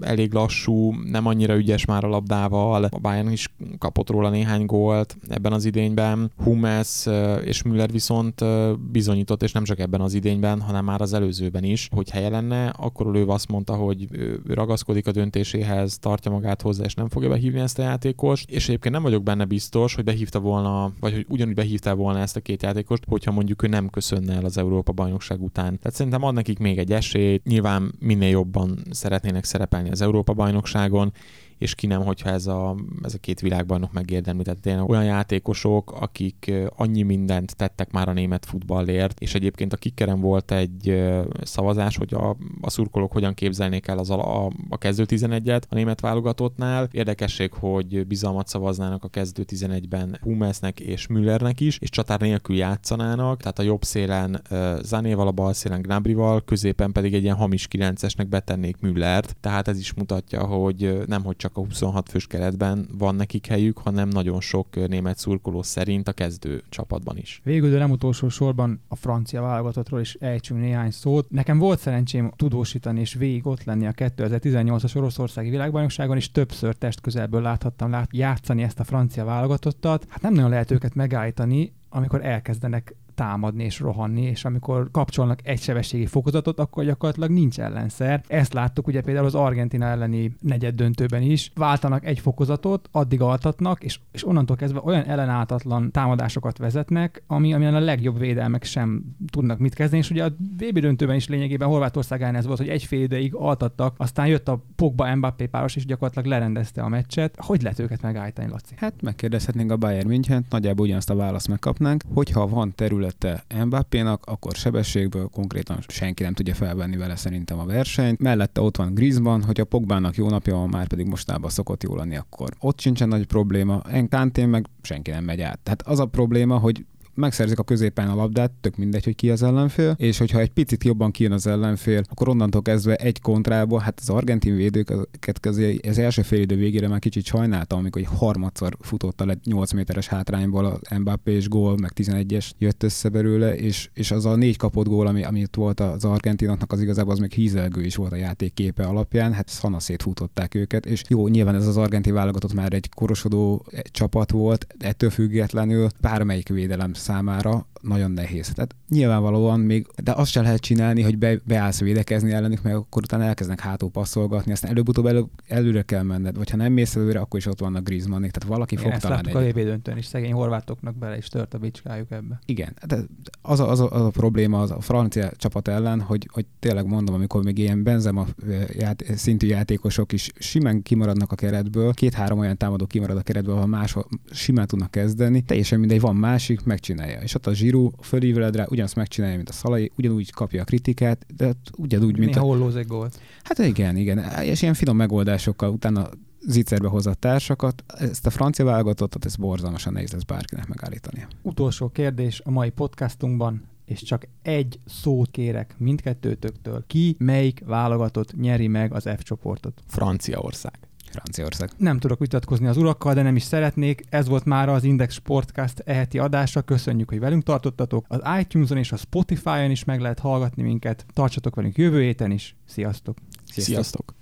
elég 0.00 0.32
lassú, 0.32 0.94
nem 1.10 1.26
annyira 1.26 1.56
ügyes 1.56 1.84
már 1.84 2.04
a 2.04 2.08
labdával. 2.08 2.84
A 2.84 2.98
Bayern 2.98 3.30
is 3.30 3.54
kapott 3.78 4.10
róla 4.10 4.30
néhány 4.30 4.66
gólt 4.66 5.16
ebben 5.28 5.52
az 5.52 5.64
idényben. 5.64 6.32
Hummels 6.36 7.06
uh, 7.06 7.40
és 7.44 7.62
Müller 7.62 7.90
viszont 7.90 8.40
uh, 8.40 8.72
bizonyított, 8.90 9.42
és 9.42 9.52
nem 9.52 9.64
csak 9.64 9.78
ebben 9.78 10.00
az 10.00 10.14
idényben, 10.14 10.60
hanem 10.60 10.84
már 10.84 11.00
az 11.00 11.12
előzőben 11.12 11.64
is, 11.64 11.88
hogy 11.94 12.10
helye 12.10 12.28
lenne, 12.40 12.68
akkor 12.68 13.16
ő 13.16 13.26
azt 13.26 13.48
mondta, 13.48 13.74
hogy 13.74 14.08
ragaszkodik 14.46 15.06
a 15.06 15.12
döntéséhez, 15.12 15.98
tartja 15.98 16.30
magát 16.30 16.62
hozzá, 16.62 16.84
és 16.84 16.94
nem 16.94 17.08
fogja 17.08 17.28
behívni 17.28 17.60
ezt 17.60 17.78
a 17.78 17.82
játékost. 17.82 18.50
És 18.50 18.68
egyébként 18.68 18.94
nem 18.94 19.02
vagyok 19.02 19.22
benne 19.22 19.44
biztos, 19.44 19.94
hogy 19.94 20.04
behívta 20.04 20.40
volna, 20.40 20.92
vagy 21.00 21.12
hogy 21.12 21.26
ugyanúgy 21.28 21.54
behívta 21.54 21.94
volna 21.94 22.18
ezt 22.18 22.36
a 22.36 22.40
két 22.40 22.62
játékost, 22.62 23.04
hogyha 23.08 23.32
mondjuk 23.32 23.62
ő 23.62 23.66
nem 23.66 23.88
köszönne 23.88 24.34
el 24.34 24.44
az 24.44 24.58
Európa 24.58 24.92
bajnokság 24.92 25.42
után. 25.42 25.78
Tehát 25.78 25.96
szerintem 25.96 26.22
ad 26.22 26.34
nekik 26.34 26.58
még 26.58 26.78
egy 26.78 26.92
esélyt. 26.92 27.44
Nyilván 27.44 27.92
minél 27.98 28.28
jobban 28.28 28.78
szeretnének 28.90 29.44
szerepelni 29.44 29.90
az 29.90 30.02
Európa 30.02 30.32
bajnokságon, 30.32 31.12
és 31.58 31.74
ki 31.74 31.86
nem, 31.86 32.04
hogyha 32.04 32.30
ez 32.30 32.46
a, 32.46 32.76
ez 33.02 33.14
a 33.14 33.18
két 33.18 33.40
világbajnok 33.40 33.92
megérdemli. 33.92 34.42
Tehát 34.42 34.60
tényleg 34.60 34.88
olyan 34.88 35.04
játékosok, 35.04 35.92
akik 35.92 36.52
annyi 36.76 37.02
mindent 37.02 37.56
tettek 37.56 37.90
már 37.92 38.08
a 38.08 38.12
német 38.12 38.46
futballért, 38.46 39.20
és 39.20 39.34
egyébként 39.34 39.72
a 39.72 39.76
kikeren 39.76 40.20
volt 40.20 40.52
egy 40.52 41.04
szavazás, 41.42 41.96
hogy 41.96 42.14
a, 42.14 42.36
a 42.60 42.70
szurkolók 42.70 43.12
hogyan 43.12 43.34
képzelnék 43.34 43.86
el 43.86 43.98
az 43.98 44.10
a, 44.10 44.44
a, 44.44 44.50
a 44.68 44.78
kezdő 44.78 45.04
11-et 45.08 45.62
a 45.68 45.74
német 45.74 46.00
válogatottnál. 46.00 46.88
Érdekesség, 46.90 47.52
hogy 47.52 48.06
bizalmat 48.06 48.48
szavaznának 48.48 49.04
a 49.04 49.08
kezdő 49.08 49.44
11-ben 49.48 50.18
Hummelsnek 50.22 50.80
és 50.80 51.06
Müllernek 51.06 51.60
is, 51.60 51.78
és 51.78 51.90
csatár 51.90 52.20
nélkül 52.20 52.56
játszanának, 52.56 53.40
tehát 53.40 53.58
a 53.58 53.62
jobb 53.62 53.84
szélen 53.84 54.42
uh, 54.50 54.82
Zanéval, 54.82 55.26
a 55.26 55.30
bal 55.30 55.52
szélen 55.52 55.82
Gnabrival, 55.82 56.44
középen 56.44 56.92
pedig 56.92 57.14
egy 57.14 57.22
ilyen 57.22 57.36
hamis 57.36 57.68
9-esnek 57.70 58.26
betennék 58.28 58.76
Müllert, 58.80 59.36
tehát 59.40 59.68
ez 59.68 59.78
is 59.78 59.94
mutatja, 59.94 60.46
hogy 60.46 61.02
nem 61.06 61.24
hogy 61.24 61.36
csak 61.36 61.47
csak 61.48 61.56
a 61.56 61.66
26 61.66 62.08
fős 62.08 62.26
keretben 62.26 62.88
van 62.98 63.14
nekik 63.14 63.46
helyük, 63.46 63.78
hanem 63.78 64.08
nagyon 64.08 64.40
sok 64.40 64.88
német 64.88 65.18
szurkoló 65.18 65.62
szerint 65.62 66.08
a 66.08 66.12
kezdő 66.12 66.62
csapatban 66.68 67.16
is. 67.16 67.40
Végül, 67.44 67.70
de 67.70 67.78
nem 67.78 67.90
utolsó 67.90 68.28
sorban 68.28 68.80
a 68.88 68.96
francia 68.96 69.42
válogatottról 69.42 70.00
is 70.00 70.14
ejtsünk 70.14 70.60
néhány 70.60 70.90
szót. 70.90 71.30
Nekem 71.30 71.58
volt 71.58 71.78
szerencsém 71.78 72.32
tudósítani 72.36 73.00
és 73.00 73.14
végig 73.14 73.46
ott 73.46 73.64
lenni 73.64 73.86
a 73.86 73.92
2018-as 73.92 74.96
Oroszországi 74.96 75.50
világbajnokságon, 75.50 76.16
és 76.16 76.30
többször 76.30 76.74
test 76.74 77.00
közelből 77.00 77.42
láthattam 77.42 77.90
lát, 77.90 78.08
játszani 78.12 78.62
ezt 78.62 78.80
a 78.80 78.84
francia 78.84 79.24
válogatottat. 79.24 80.06
Hát 80.08 80.22
nem 80.22 80.32
nagyon 80.32 80.50
lehet 80.50 80.70
őket 80.70 80.94
megállítani, 80.94 81.72
amikor 81.88 82.24
elkezdenek 82.24 82.94
támadni 83.18 83.64
és 83.64 83.80
rohanni, 83.80 84.22
és 84.22 84.44
amikor 84.44 84.88
kapcsolnak 84.90 85.46
egy 85.46 85.60
sebességi 85.60 86.06
fokozatot, 86.06 86.58
akkor 86.58 86.84
gyakorlatilag 86.84 87.30
nincs 87.30 87.60
ellenszer. 87.60 88.22
Ezt 88.26 88.52
láttuk 88.52 88.86
ugye 88.86 89.00
például 89.00 89.26
az 89.26 89.34
Argentina 89.34 89.86
elleni 89.86 90.34
negyed 90.40 90.74
döntőben 90.74 91.22
is. 91.22 91.50
Váltanak 91.54 92.04
egy 92.06 92.18
fokozatot, 92.18 92.88
addig 92.92 93.20
altatnak, 93.20 93.82
és, 93.82 94.00
és 94.12 94.26
onnantól 94.26 94.56
kezdve 94.56 94.80
olyan 94.84 95.04
ellenáltatlan 95.04 95.90
támadásokat 95.90 96.58
vezetnek, 96.58 97.22
ami, 97.26 97.54
amilyen 97.54 97.74
a 97.74 97.80
legjobb 97.80 98.18
védelmek 98.18 98.64
sem 98.64 99.16
tudnak 99.30 99.58
mit 99.58 99.74
kezdeni, 99.74 100.02
és 100.02 100.10
ugye 100.10 100.24
a 100.24 100.32
VB 100.58 100.78
döntőben 100.78 101.16
is 101.16 101.28
lényegében 101.28 101.68
Horvátország 101.68 102.22
ez 102.22 102.46
volt, 102.46 102.58
hogy 102.58 102.68
egy 102.68 102.84
fél 102.84 103.02
ideig 103.02 103.34
altattak, 103.34 103.94
aztán 103.96 104.26
jött 104.26 104.48
a 104.48 104.64
Pogba 104.76 105.16
Mbappé 105.16 105.46
páros, 105.46 105.76
és 105.76 105.86
gyakorlatilag 105.86 106.28
lerendezte 106.28 106.82
a 106.82 106.88
meccset. 106.88 107.34
Hogy 107.38 107.62
lehet 107.62 107.78
őket 107.78 108.02
megállítani, 108.02 108.50
Laci? 108.50 108.74
Hát 108.76 109.02
megkérdezhetnénk 109.02 109.70
a 109.70 109.76
Bayern 109.76 110.08
München, 110.08 110.44
nagyjából 110.50 110.84
ugyanazt 110.84 111.10
a 111.10 111.14
választ 111.14 111.48
megkapnánk, 111.48 112.02
hogyha 112.14 112.46
van 112.46 112.72
terület 112.74 113.07
területe 113.12 113.64
Mbappénak, 113.64 114.26
akkor 114.26 114.54
sebességből 114.54 115.28
konkrétan 115.28 115.78
senki 115.88 116.22
nem 116.22 116.34
tudja 116.34 116.54
felvenni 116.54 116.96
vele 116.96 117.16
szerintem 117.16 117.58
a 117.58 117.64
versenyt. 117.64 118.20
Mellette 118.20 118.60
ott 118.60 118.76
van 118.76 118.94
Griezmann, 118.94 119.42
hogy 119.42 119.60
a 119.60 119.64
Pogbának 119.64 120.16
jó 120.16 120.28
napja 120.28 120.54
van, 120.54 120.68
már 120.68 120.86
pedig 120.86 121.06
mostában 121.06 121.50
szokott 121.50 121.82
jól 121.82 121.96
lenni, 121.96 122.16
akkor 122.16 122.48
ott 122.60 122.80
sincsen 122.80 123.08
nagy 123.08 123.26
probléma. 123.26 123.82
Enkantén 123.90 124.48
meg 124.48 124.66
senki 124.82 125.10
nem 125.10 125.24
megy 125.24 125.40
át. 125.40 125.58
Tehát 125.58 125.82
az 125.82 125.98
a 125.98 126.06
probléma, 126.06 126.58
hogy 126.58 126.84
megszerzik 127.18 127.58
a 127.58 127.62
középen 127.62 128.08
a 128.08 128.14
labdát, 128.14 128.50
tök 128.60 128.76
mindegy, 128.76 129.04
hogy 129.04 129.14
ki 129.14 129.30
az 129.30 129.42
ellenfél, 129.42 129.94
és 129.98 130.18
hogyha 130.18 130.38
egy 130.38 130.50
picit 130.50 130.84
jobban 130.84 131.10
kijön 131.10 131.32
az 131.32 131.46
ellenfél, 131.46 132.02
akkor 132.10 132.28
onnantól 132.28 132.62
kezdve 132.62 132.94
egy 132.96 133.20
kontrába, 133.20 133.80
hát 133.80 133.98
az 134.00 134.08
argentin 134.08 134.56
védőket 134.56 135.46
az 135.82 135.98
első 135.98 136.22
fél 136.22 136.40
idő 136.40 136.56
végére 136.56 136.88
már 136.88 136.98
kicsit 136.98 137.24
sajnáltam, 137.24 137.78
amikor 137.78 138.02
egy 138.02 138.08
harmadszor 138.18 138.76
futotta 138.80 139.24
le 139.24 139.38
8 139.44 139.72
méteres 139.72 140.06
hátrányból 140.06 140.64
a 140.64 140.98
Mbappé 140.98 141.32
és 141.32 141.48
gól, 141.48 141.76
meg 141.76 141.92
11-es 141.94 142.50
jött 142.58 142.82
össze 142.82 143.08
belőle, 143.08 143.56
és, 143.56 143.90
és 143.94 144.10
az 144.10 144.26
a 144.26 144.36
négy 144.36 144.56
kapott 144.56 144.86
gól, 144.86 145.06
ami, 145.06 145.24
ami 145.24 145.42
ott 145.42 145.56
volt 145.56 145.80
az 145.80 146.04
argentinoknak, 146.04 146.72
az 146.72 146.80
igazából 146.80 147.12
az 147.12 147.18
még 147.18 147.32
hízelgő 147.32 147.84
is 147.84 147.96
volt 147.96 148.12
a 148.12 148.16
játék 148.16 148.54
képe 148.54 148.84
alapján, 148.84 149.32
hát 149.32 149.48
szana 149.48 149.78
futották 149.98 150.54
őket, 150.54 150.86
és 150.86 151.02
jó, 151.08 151.28
nyilván 151.28 151.54
ez 151.54 151.66
az 151.66 151.76
argentin 151.76 152.14
válogatott 152.14 152.54
már 152.54 152.72
egy 152.72 152.88
korosodó 152.94 153.66
csapat 153.90 154.30
volt, 154.30 154.66
ettől 154.78 155.10
függetlenül 155.10 155.88
bármelyik 156.00 156.48
védelem 156.48 156.92
számára 157.08 157.66
nagyon 157.80 158.10
nehéz. 158.10 158.48
Tehát 158.48 158.74
nyilvánvalóan 158.88 159.60
még, 159.60 159.86
de 160.02 160.12
azt 160.12 160.30
sem 160.30 160.42
lehet 160.42 160.60
csinálni, 160.60 161.02
hogy 161.02 161.18
be, 161.18 161.38
beállsz 161.44 161.80
védekezni 161.80 162.32
ellenük, 162.32 162.62
meg 162.62 162.74
akkor 162.74 163.02
utána 163.02 163.24
elkezdenek 163.24 163.62
hátul 163.62 163.90
passzolgatni, 163.90 164.52
aztán 164.52 164.70
előbb-utóbb 164.70 165.06
elő, 165.06 165.24
előre 165.48 165.82
kell 165.82 166.02
menned, 166.02 166.36
vagy 166.36 166.50
ha 166.50 166.56
nem 166.56 166.72
mész 166.72 166.96
előre, 166.96 167.20
akkor 167.20 167.38
is 167.38 167.46
ott 167.46 167.60
vannak 167.60 167.84
Griezmannék, 167.84 168.30
tehát 168.30 168.48
valaki 168.48 168.74
Igen, 168.74 168.84
fog 168.84 168.92
ezt 168.92 169.02
találni. 169.02 169.46
Egy... 169.46 169.58
a 169.58 169.64
döntőn 169.64 169.96
is, 169.96 170.06
szegény 170.06 170.32
horvátoknak 170.32 170.96
bele 170.96 171.16
is 171.16 171.28
tört 171.28 171.54
a 171.54 171.58
bicskájuk 171.58 172.10
ebbe. 172.10 172.40
Igen, 172.46 172.76
de 172.86 172.98
az 173.42 173.60
a, 173.60 173.70
az 173.70 173.80
a, 173.80 173.90
az 173.90 174.02
a 174.02 174.10
probléma 174.10 174.60
az 174.60 174.70
a 174.70 174.80
francia 174.80 175.30
csapat 175.36 175.68
ellen, 175.68 176.00
hogy, 176.00 176.28
hogy 176.32 176.46
tényleg 176.58 176.86
mondom, 176.86 177.14
amikor 177.14 177.44
még 177.44 177.58
ilyen 177.58 177.82
Benzema 177.82 178.26
ját, 178.72 179.04
szintű 179.16 179.46
játékosok 179.46 180.12
is 180.12 180.30
simán 180.38 180.82
kimaradnak 180.82 181.32
a 181.32 181.34
keretből, 181.34 181.92
két-három 181.92 182.38
olyan 182.38 182.56
támadó 182.56 182.86
kimarad 182.86 183.16
a 183.16 183.22
keretből, 183.22 183.56
ha 183.56 183.66
máshol 183.66 184.06
simán 184.30 184.66
tudnak 184.66 184.90
kezdeni, 184.90 185.42
teljesen 185.42 185.78
mindegy, 185.78 186.00
van 186.00 186.16
másik, 186.16 186.64
megcsinálja. 186.64 187.20
És 187.20 187.34
ott 187.34 187.46
a 187.46 187.52
Giroud 187.68 187.92
fölíveled 188.00 188.56
rá, 188.56 188.66
ugyanazt 188.68 188.94
megcsinálja, 188.94 189.36
mint 189.36 189.48
a 189.48 189.52
Szalai, 189.52 189.92
ugyanúgy 189.96 190.30
kapja 190.30 190.62
a 190.62 190.64
kritikát, 190.64 191.26
de 191.36 191.52
ugyanúgy, 191.76 192.18
mint 192.18 192.34
Néha 192.34 192.64
a... 192.64 192.78
egy 192.78 192.86
gólt. 192.86 193.20
Hát 193.42 193.58
igen, 193.58 193.96
igen. 193.96 194.18
És 194.42 194.62
ilyen 194.62 194.74
finom 194.74 194.96
megoldásokkal 194.96 195.70
utána 195.70 196.08
zicserbe 196.46 196.88
hozza 196.88 197.10
a 197.10 197.14
társakat. 197.14 197.84
Ezt 197.86 198.26
a 198.26 198.30
francia 198.30 198.64
válogatottat, 198.64 199.24
ez 199.24 199.36
borzalmasan 199.36 199.92
nehéz 199.92 200.12
lesz 200.12 200.22
bárkinek 200.22 200.66
megállítani. 200.68 201.26
Utolsó 201.42 201.88
kérdés 201.88 202.40
a 202.44 202.50
mai 202.50 202.70
podcastunkban, 202.70 203.62
és 203.84 204.02
csak 204.02 204.28
egy 204.42 204.80
szót 204.86 205.30
kérek 205.30 205.74
mindkettőtöktől. 205.78 206.84
Ki, 206.86 207.16
melyik 207.18 207.62
válogatott 207.66 208.36
nyeri 208.36 208.66
meg 208.66 208.92
az 208.92 209.08
F 209.16 209.22
csoportot? 209.22 209.82
Franciaország. 209.86 210.87
Franciaország. 211.08 211.70
Nem 211.76 211.98
tudok 211.98 212.18
vitatkozni 212.18 212.66
az 212.66 212.76
urakkal, 212.76 213.14
de 213.14 213.22
nem 213.22 213.36
is 213.36 213.42
szeretnék. 213.42 214.02
Ez 214.08 214.28
volt 214.28 214.44
már 214.44 214.68
az 214.68 214.84
Index 214.84 215.14
Sportcast 215.14 215.78
eheti 215.78 216.18
adása. 216.18 216.62
Köszönjük, 216.62 217.08
hogy 217.08 217.20
velünk 217.20 217.42
tartottatok. 217.42 218.04
Az 218.08 218.20
iTunes-on 218.40 218.78
és 218.78 218.92
a 218.92 218.96
Spotify-on 218.96 219.70
is 219.70 219.84
meg 219.84 220.00
lehet 220.00 220.18
hallgatni 220.18 220.62
minket. 220.62 221.06
Tartsatok 221.12 221.54
velünk 221.54 221.76
jövő 221.76 222.02
héten 222.02 222.30
is. 222.30 222.56
Sziasztok! 222.66 223.16
Sziasztok! 223.44 223.74
Sziasztok. 223.74 224.17